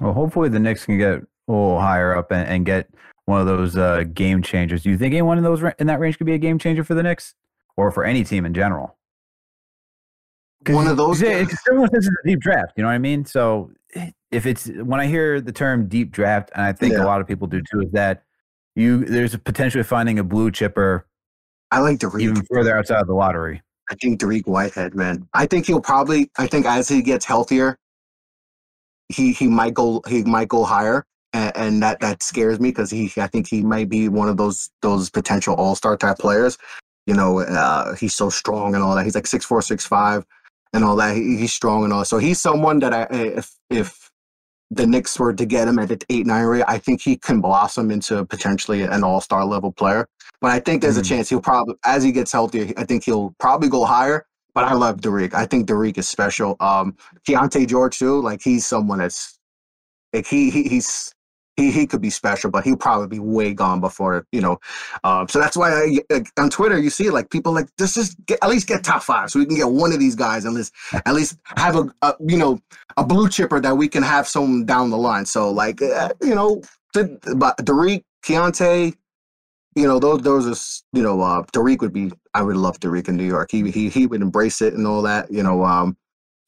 [0.00, 2.88] Well, hopefully the Knicks can get a little higher up and, and get
[3.26, 4.82] one of those uh, game changers.
[4.82, 6.94] Do you think anyone in those in that range could be a game changer for
[6.94, 7.34] the Knicks
[7.76, 8.96] or for any team in general?
[10.66, 11.22] One of those.
[11.22, 12.72] Everyone says it's a deep draft.
[12.76, 13.24] You know what I mean?
[13.24, 13.70] So
[14.30, 17.02] if it's when I hear the term deep draft, and I think yeah.
[17.02, 18.22] a lot of people do too, is that
[18.74, 21.06] you there's a potential of finding a blue chipper.
[21.70, 22.20] I like Dariq.
[22.20, 23.62] Even further outside of the lottery.
[23.90, 25.28] I think Dariq Whitehead, man.
[25.34, 26.30] I think he'll probably.
[26.38, 27.78] I think as he gets healthier,
[29.08, 32.90] he he might go he might go higher, and, and that that scares me because
[32.90, 36.58] he I think he might be one of those those potential all star type players.
[37.06, 39.04] You know, uh, he's so strong and all that.
[39.04, 40.24] He's like six four, six five,
[40.72, 41.16] and all that.
[41.16, 42.04] He, he's strong and all.
[42.04, 44.10] So he's someone that I if if
[44.70, 47.40] the Knicks were to get him at the eight nine rate, I think he can
[47.40, 50.08] blossom into potentially an all star level player.
[50.40, 51.00] But I think there's mm.
[51.00, 54.26] a chance he'll probably, as he gets healthier, I think he'll probably go higher.
[54.54, 55.34] But I love Dariq.
[55.34, 56.56] I think Dariq is special.
[56.60, 56.96] Um,
[57.28, 58.20] Keyonte George too.
[58.20, 59.38] Like he's someone that's
[60.12, 61.12] like he, he he's
[61.56, 64.58] he he could be special, but he'll probably be way gone before you know.
[65.02, 68.38] Um, so that's why I, on Twitter you see like people like this just get,
[68.42, 70.56] at least get top five, so we can get one of these guys and
[71.06, 72.60] at least have a, a you know
[72.96, 75.26] a blue chipper that we can have some down the line.
[75.26, 78.94] So like uh, you know, the, but Dariq, Keyonte,
[79.76, 83.08] you know those those are you know uh, Dariq would be I would love Dariq
[83.08, 83.50] in New York.
[83.50, 85.30] He he he would embrace it and all that.
[85.30, 85.96] You know um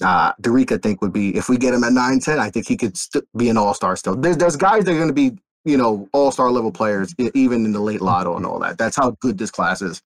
[0.02, 2.68] uh, Dariq, I think, would be if we get him at 9 10, I think
[2.68, 4.14] he could st- be an all star still.
[4.14, 7.64] There's, there's guys that are going to be, you know, all star level players, even
[7.64, 8.78] in the late lotto and all that.
[8.78, 10.02] That's how good this class is.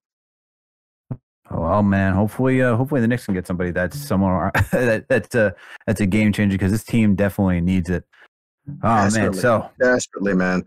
[1.53, 2.13] Oh well, man.
[2.13, 5.53] Hopefully, uh, hopefully the Knicks can get somebody that's someone that that's a
[5.85, 8.05] that's a game changer because this team definitely needs it.
[8.83, 10.63] Oh man, so desperately, man.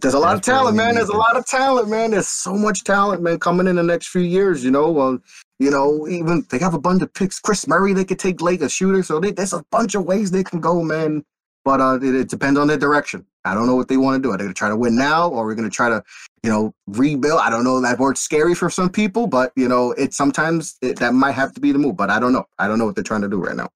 [0.00, 0.94] There's a lot of talent, man.
[0.94, 2.10] There's a lot of talent, man.
[2.10, 4.62] There's so much talent, man, coming in the next few years.
[4.62, 5.22] You know, um,
[5.58, 7.40] you know, even they have a bunch of picks.
[7.40, 10.30] Kris Murray, they could take late a shooter, so they, there's a bunch of ways
[10.30, 11.24] they can go, man.
[11.64, 13.26] But uh, it, it depends on their direction.
[13.46, 14.32] I don't know what they want to do.
[14.32, 16.02] Are they going to try to win now, or are we going to try to,
[16.42, 17.40] you know, rebuild?
[17.40, 17.80] I don't know.
[17.80, 21.54] That word's scary for some people, but you know, it sometimes it, that might have
[21.54, 21.96] to be the move.
[21.96, 22.44] But I don't know.
[22.58, 23.70] I don't know what they're trying to do right now.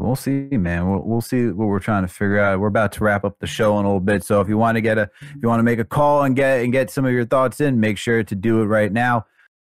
[0.00, 0.88] We'll see, man.
[0.88, 2.58] We'll, we'll see what we're trying to figure out.
[2.58, 4.76] We're about to wrap up the show in a little bit, so if you want
[4.76, 7.04] to get a, if you want to make a call and get and get some
[7.04, 9.26] of your thoughts in, make sure to do it right now.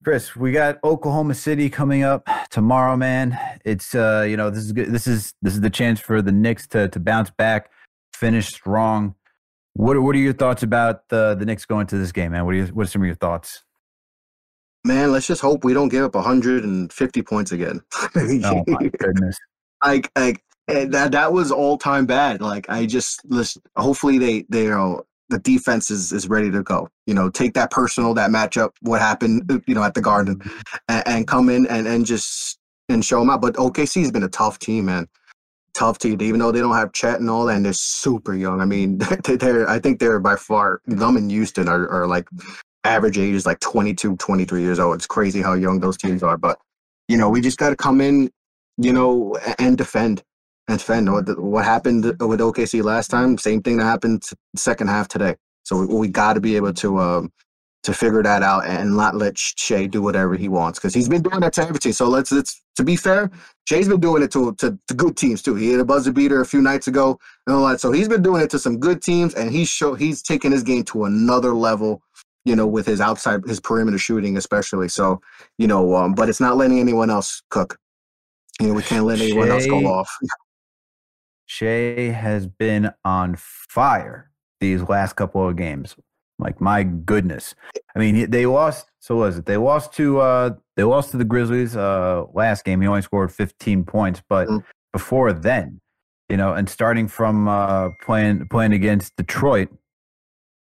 [0.04, 3.36] Chris, we got Oklahoma City coming up tomorrow, man.
[3.64, 4.92] It's uh, you know, this is good.
[4.92, 7.72] This is this is the chance for the Knicks to to bounce back,
[8.14, 9.16] finish strong.
[9.74, 12.44] What are, what are your thoughts about the the Knicks going to this game, man?
[12.44, 13.64] What are you, what are some of your thoughts?
[14.84, 17.80] Man, let's just hope we don't give up 150 points again.
[18.16, 19.36] oh my goodness
[19.84, 22.40] like like that that was all time bad.
[22.40, 23.62] Like I just listen.
[23.76, 26.88] Hopefully they they are the defense is is ready to go.
[27.06, 28.70] You know, take that personal that matchup.
[28.80, 29.50] What happened?
[29.50, 30.58] Uh, you know, at the Garden, mm-hmm.
[30.88, 32.58] and, and come in and and just
[32.88, 33.40] and show them out.
[33.40, 35.08] But OKC's been a tough team, man.
[35.74, 38.60] Tough team, even though they don't have Chet and all that, and they're super young.
[38.60, 42.28] I mean, they're I think they're by far them and Houston are, are like
[42.84, 44.96] average age is like 22, 23 years old.
[44.96, 46.36] It's crazy how young those teams are.
[46.36, 46.58] But
[47.08, 48.30] you know, we just got to come in
[48.78, 50.22] you know, and defend
[50.68, 51.12] and defend.
[51.12, 53.38] What, what happened with OKC last time?
[53.38, 54.24] Same thing that happened
[54.56, 55.36] second half today.
[55.64, 57.32] So we, we got to be able to um,
[57.82, 61.22] to figure that out and not let Shai do whatever he wants because he's been
[61.22, 61.92] doing that to every team.
[61.92, 63.30] So let's let's to be fair,
[63.68, 65.54] Shai's been doing it to, to, to good teams too.
[65.56, 67.80] He hit a buzzer beater a few nights ago and all that.
[67.80, 70.62] So he's been doing it to some good teams, and he's show he's taking his
[70.62, 72.02] game to another level.
[72.44, 74.88] You know, with his outside his perimeter shooting, especially.
[74.88, 75.20] So
[75.58, 77.78] you know, um, but it's not letting anyone else cook.
[78.60, 80.10] You know, we can't let anyone Shai, else go off.
[81.46, 84.30] Shai has been on fire
[84.60, 85.96] these last couple of games.
[86.38, 87.54] Like my goodness.
[87.94, 88.90] I mean, they lost.
[89.00, 89.46] So was it?
[89.46, 92.80] They lost to uh they lost to the Grizzlies uh last game.
[92.80, 94.58] He only scored 15 points, but mm-hmm.
[94.92, 95.80] before then,
[96.28, 99.68] you know, and starting from uh playing playing against Detroit,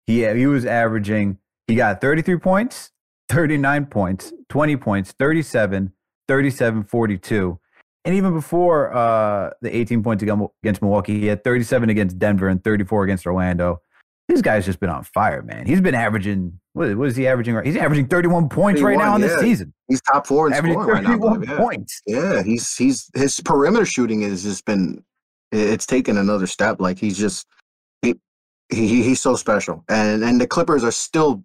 [0.07, 2.91] he he was averaging he got 33 points,
[3.29, 5.93] 39 points, 20 points, 37,
[6.27, 7.61] 37, 42
[8.05, 12.63] and even before uh, the 18 points against Milwaukee, he had 37 against Denver and
[12.63, 13.83] 34 against Orlando.
[14.29, 15.67] This guy's just been on fire, man.
[15.67, 17.55] He's been averaging, what, what is he averaging?
[17.55, 17.65] Right?
[17.65, 19.29] He's averaging 31 points 31, right now in yeah.
[19.29, 19.73] this season.
[19.89, 21.55] He's top four in averaging scoring 31 right now.
[21.55, 21.59] Yeah.
[21.59, 22.03] points.
[22.07, 25.03] Yeah, he's he's his perimeter shooting has just been
[25.51, 26.79] it's taken another step.
[26.79, 27.47] Like he's just
[28.03, 28.17] he,
[28.71, 29.83] he he's so special.
[29.89, 31.43] And and the Clippers are still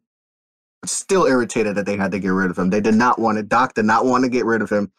[0.86, 2.70] still irritated that they had to get rid of him.
[2.70, 3.48] They did not want it.
[3.48, 4.92] Doc did not want to get rid of him.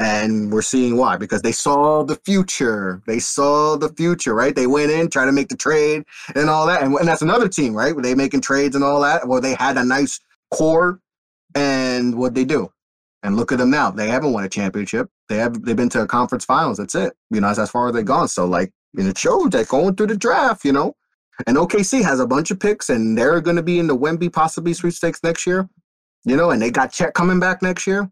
[0.00, 3.02] And we're seeing why because they saw the future.
[3.06, 4.54] They saw the future, right?
[4.54, 6.04] They went in, try to make the trade
[6.34, 6.82] and all that.
[6.82, 7.94] And, and that's another team, right?
[7.94, 9.26] Were they making trades and all that?
[9.26, 10.20] Well, they had a nice
[10.50, 11.00] core.
[11.54, 12.70] And what they do?
[13.22, 13.90] And look at them now.
[13.90, 15.08] They haven't won a championship.
[15.28, 16.78] They have they've been to a conference finals.
[16.78, 17.14] That's it.
[17.30, 18.28] You know, that's as far as they've gone.
[18.28, 20.94] So like and it shows that going through the draft, you know.
[21.46, 24.72] And OKC has a bunch of picks and they're gonna be in the Wemby possibly
[24.72, 25.68] sweepstakes next year.
[26.24, 28.10] You know, and they got Chet coming back next year.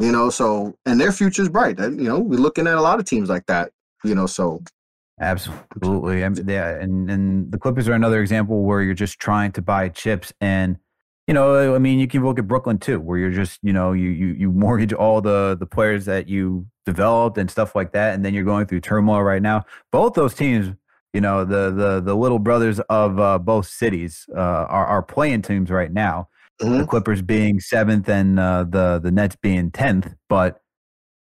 [0.00, 1.78] You know, so and their future's bright.
[1.78, 3.70] And, you know, we're looking at a lot of teams like that.
[4.02, 4.62] You know, so
[5.20, 6.20] absolutely.
[6.20, 10.32] Yeah, and and the Clippers are another example where you're just trying to buy chips
[10.40, 10.78] and
[11.30, 13.92] you know, I mean, you can look at Brooklyn too, where you're just, you know,
[13.92, 18.14] you you you mortgage all the the players that you developed and stuff like that,
[18.14, 19.64] and then you're going through turmoil right now.
[19.92, 20.74] Both those teams,
[21.12, 25.42] you know, the the the little brothers of uh, both cities uh, are are playing
[25.42, 26.28] teams right now,
[26.60, 26.78] Mm-hmm.
[26.78, 30.60] The Clippers being seventh and uh, the the Nets being tenth, but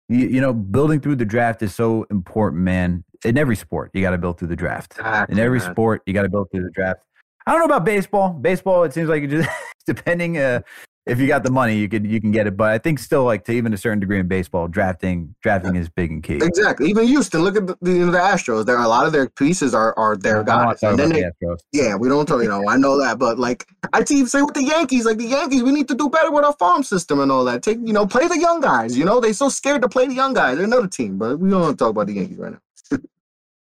[0.08, 3.04] you, you know, building through the draft is so important, man.
[3.24, 4.94] In every sport, you got to build through the draft.
[4.98, 5.72] Exactly, In every man.
[5.72, 7.00] sport, you got to build through the draft.
[7.46, 8.30] I don't know about baseball.
[8.30, 9.48] Baseball, it seems like it just
[9.86, 10.60] depending uh,
[11.04, 12.56] if you got the money, you could you can get it.
[12.56, 15.88] But I think still, like to even a certain degree in baseball, drafting drafting is
[15.88, 16.36] big and key.
[16.36, 16.88] Exactly.
[16.90, 18.66] Even Houston, look at the, the, the Astros.
[18.66, 20.82] There are a lot of their pieces are are their I guys.
[20.82, 22.42] And then they, the yeah, we don't talk.
[22.42, 25.24] You know, I know that, but like I even say with the Yankees, like the
[25.24, 27.62] Yankees, we need to do better with our farm system and all that.
[27.62, 28.96] Take you know, play the young guys.
[28.96, 30.56] You know, they so scared to play the young guys.
[30.56, 32.98] They're another team, but we don't want to talk about the Yankees right now.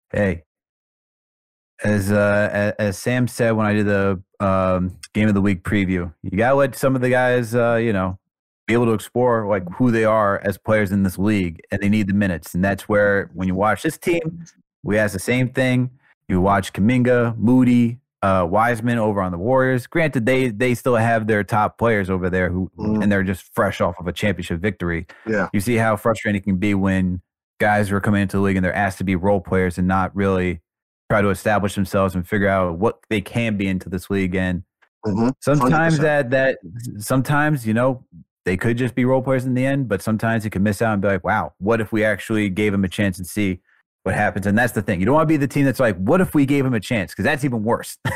[0.10, 0.46] Hey,
[1.84, 5.64] as uh, as, as Sam said when I did the um, game of the week
[5.64, 8.18] preview, you gotta let some of the guys, uh, you know,
[8.68, 11.90] be able to explore like who they are as players in this league, and they
[11.90, 12.54] need the minutes.
[12.54, 14.46] And that's where when you watch this team,
[14.84, 15.92] we ask the same thing.
[16.28, 19.88] You watch Kuminga, Moody, uh, Wiseman over on the Warriors.
[19.88, 23.80] Granted, they they still have their top players over there who, and they're just fresh
[23.80, 25.08] off of a championship victory.
[25.26, 25.50] Yeah.
[25.54, 27.22] You see how frustrating it can be when
[27.60, 30.16] guys are coming into the league and they're asked to be role players and not
[30.16, 30.62] really
[31.10, 34.36] try to establish themselves and figure out what they can be into this league.
[34.36, 34.64] And
[35.06, 35.30] Mm-hmm.
[35.40, 36.02] sometimes 100%.
[36.02, 36.58] that that
[36.98, 38.04] sometimes you know
[38.46, 40.94] they could just be role players in the end, but sometimes you can miss out
[40.94, 43.60] and be like, wow, what if we actually gave them a chance and see
[44.04, 44.48] what happens?
[44.48, 45.00] And that's the thing.
[45.00, 46.80] You don't want to be the team that's like, what if we gave him a
[46.80, 47.12] chance?
[47.12, 47.98] Because that's even worse.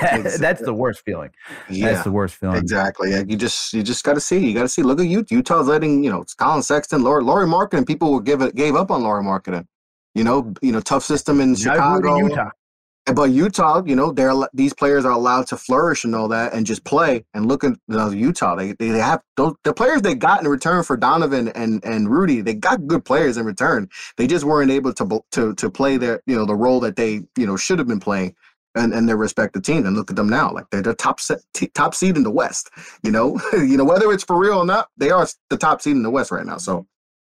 [0.00, 1.30] That- that's the worst feeling.
[1.70, 2.56] Yeah, That's the worst feeling.
[2.58, 3.10] Exactly.
[3.12, 4.38] Yeah, you just you just got to see.
[4.38, 4.82] You got to see.
[4.82, 5.34] Look at Utah.
[5.34, 7.86] Utah's letting you know it's Collin Sexton, Laurie, Lauri Markkanen.
[7.86, 9.66] People will give it gave up on Lauri Markkanen.
[10.14, 12.16] You know, you know, tough system in Now go to Chicago.
[12.28, 12.50] Utah.
[13.12, 16.64] But Utah, you know, they're these players are allowed to flourish and all that, and
[16.64, 17.26] just play.
[17.34, 18.54] And look at you know, Utah.
[18.54, 22.40] They they have those the players they got in return for Donovan and and Rudy.
[22.40, 23.90] They got good players in return.
[24.16, 27.20] They just weren't able to to to play their you know the role that they
[27.36, 28.34] you know should have been playing.
[28.76, 30.50] And, and their respective teams, and look at them now.
[30.52, 32.70] Like they're the top set, t- top seed in the West.
[33.04, 35.94] You know, you know whether it's for real or not, they are the top seed
[35.94, 36.56] in the West right now.
[36.56, 36.84] So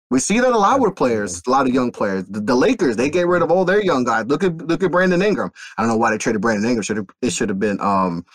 [0.10, 2.26] we see that a lot with players, a lot of young players.
[2.26, 4.26] The, the Lakers, they get rid of all their young guys.
[4.28, 5.52] Look at look at Brandon Ingram.
[5.78, 6.84] I don't know why they traded Brandon Ingram.
[6.84, 8.26] Should have it should have been um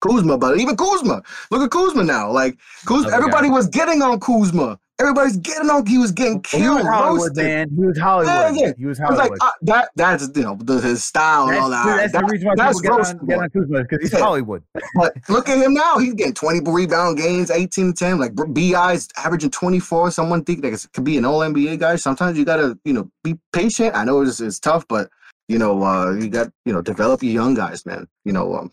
[0.00, 1.22] Kuzma, but even Kuzma.
[1.50, 2.30] Look at Kuzma now.
[2.30, 4.78] Like Kuzma, Another everybody was getting on Kuzma.
[5.00, 5.84] Everybody's getting on.
[5.86, 6.62] He was getting killed.
[6.62, 7.68] He was Hollywood, man.
[7.68, 8.54] He was Hollywood.
[8.56, 8.72] Yeah, yeah.
[8.78, 11.62] He was I was like, uh, that that's you know the, his style and That's,
[11.62, 11.96] all that.
[11.96, 14.20] that's the reason why that's people get on, get on Kuzma because he's Yeah.
[14.20, 14.62] Hollywood.
[14.94, 15.98] But look at him now.
[15.98, 18.18] He's getting 20 rebound games, 18 to 10.
[18.20, 20.12] Like BI's averaging 24.
[20.12, 21.96] Someone think that it could be an all NBA guy.
[21.96, 23.96] Sometimes you gotta, you know, be patient.
[23.96, 25.10] I know it's, it's tough, but
[25.48, 28.06] you know, uh, you got, you know, develop your young guys, man.
[28.24, 28.70] You know, um,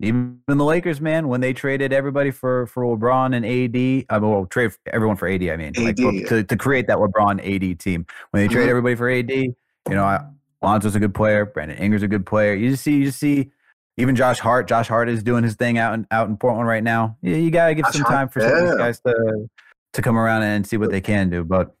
[0.00, 4.30] Even the Lakers, man, when they traded everybody for for LeBron and AD, I mean,
[4.30, 5.42] well, trade everyone for AD.
[5.48, 6.26] I mean, like yeah.
[6.28, 8.04] to, to create that LeBron AD team.
[8.30, 8.70] When they trade Mhm.
[8.70, 9.54] everybody for AD, you
[9.88, 10.24] know, I-
[10.62, 11.44] Lonzo's a good player.
[11.44, 12.54] Brandon Ingram's a good player.
[12.54, 13.52] You just see, you just see,
[13.98, 14.66] even Josh Hart.
[14.66, 17.16] Josh Hart is doing his thing out in out in Portland right now.
[17.22, 19.48] Yeah, you gotta give Josh some Hart, time for some of these guys to
[19.92, 21.44] to come around and see what they can do.
[21.44, 21.72] But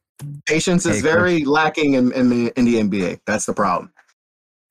[0.46, 1.14] patience is Hey, Chris.
[1.14, 3.20] very lacking in, in the in the NBA.
[3.26, 3.90] That's the problem.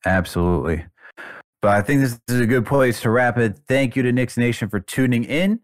[0.05, 0.85] Absolutely.
[1.63, 3.57] But I think this is a good place to wrap it.
[3.69, 5.61] Thank you to Knicks Nation for tuning in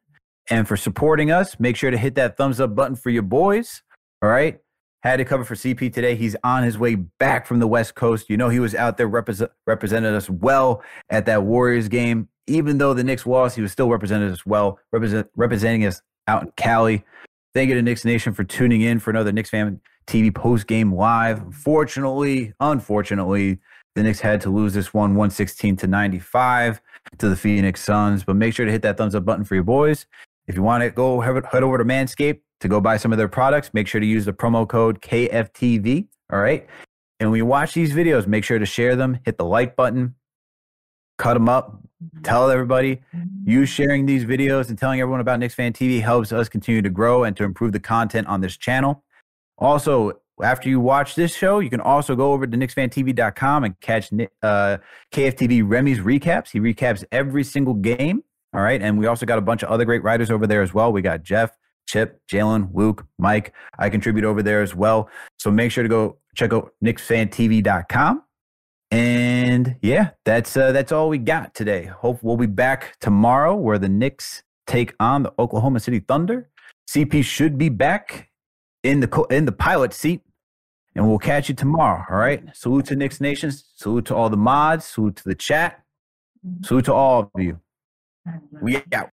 [0.50, 1.60] and for supporting us.
[1.60, 3.84] Make sure to hit that thumbs up button for your boys.
[4.22, 4.60] All right.
[5.04, 6.16] Had to cover for CP today.
[6.16, 8.30] He's on his way back from the West Coast.
[8.30, 12.30] You know, he was out there represent, represented us well at that Warriors game.
[12.48, 16.44] Even though the Knicks lost, he was still represented us well, represent, representing us out
[16.44, 17.04] in Cali.
[17.54, 20.96] Thank you to Knicks Nation for tuning in for another Knicks Fan TV post game
[20.96, 21.54] live.
[21.54, 23.60] Fortunately, unfortunately,
[24.00, 26.82] the Knicks had to lose this one 116 to 95
[27.18, 28.24] to the Phoenix Suns.
[28.24, 30.06] But make sure to hit that thumbs up button for your boys.
[30.48, 33.28] If you want to go head over to Manscaped to go buy some of their
[33.28, 36.08] products, make sure to use the promo code KFTV.
[36.32, 36.66] All right.
[37.20, 40.16] And when you watch these videos, make sure to share them, hit the like button,
[41.18, 41.82] cut them up,
[42.24, 43.02] tell everybody.
[43.44, 46.90] You sharing these videos and telling everyone about Knicks Fan TV helps us continue to
[46.90, 49.04] grow and to improve the content on this channel.
[49.58, 50.14] Also,
[50.44, 54.12] after you watch this show, you can also go over to KnicksFanTV.com and catch
[54.42, 54.78] uh,
[55.14, 56.52] KFTV Remy's recaps.
[56.52, 58.24] He recaps every single game.
[58.54, 58.82] All right.
[58.82, 60.92] And we also got a bunch of other great writers over there as well.
[60.92, 61.52] We got Jeff,
[61.88, 63.54] Chip, Jalen, Luke, Mike.
[63.78, 65.10] I contribute over there as well.
[65.38, 68.24] So make sure to go check out KnicksFanTV.com.
[68.92, 71.86] And yeah, that's uh, that's all we got today.
[71.86, 76.50] Hope we'll be back tomorrow where the Knicks take on the Oklahoma City Thunder.
[76.90, 78.30] CP should be back
[78.84, 80.22] in the co- in the pilot seat,
[80.96, 82.04] and we'll catch you tomorrow.
[82.10, 82.44] All right.
[82.56, 83.52] Salute to Knicks Nation.
[83.52, 84.86] Salute to all the mods.
[84.86, 85.84] Salute to the chat.
[86.64, 87.60] Salute to all of you.
[88.62, 89.10] We out.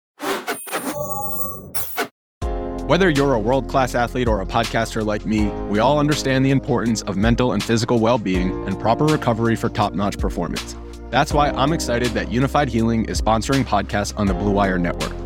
[2.86, 6.52] Whether you're a world class athlete or a podcaster like me, we all understand the
[6.52, 10.76] importance of mental and physical well being and proper recovery for top notch performance.
[11.10, 15.25] That's why I'm excited that Unifyd Healing is sponsoring podcasts on the Blue Wire Network.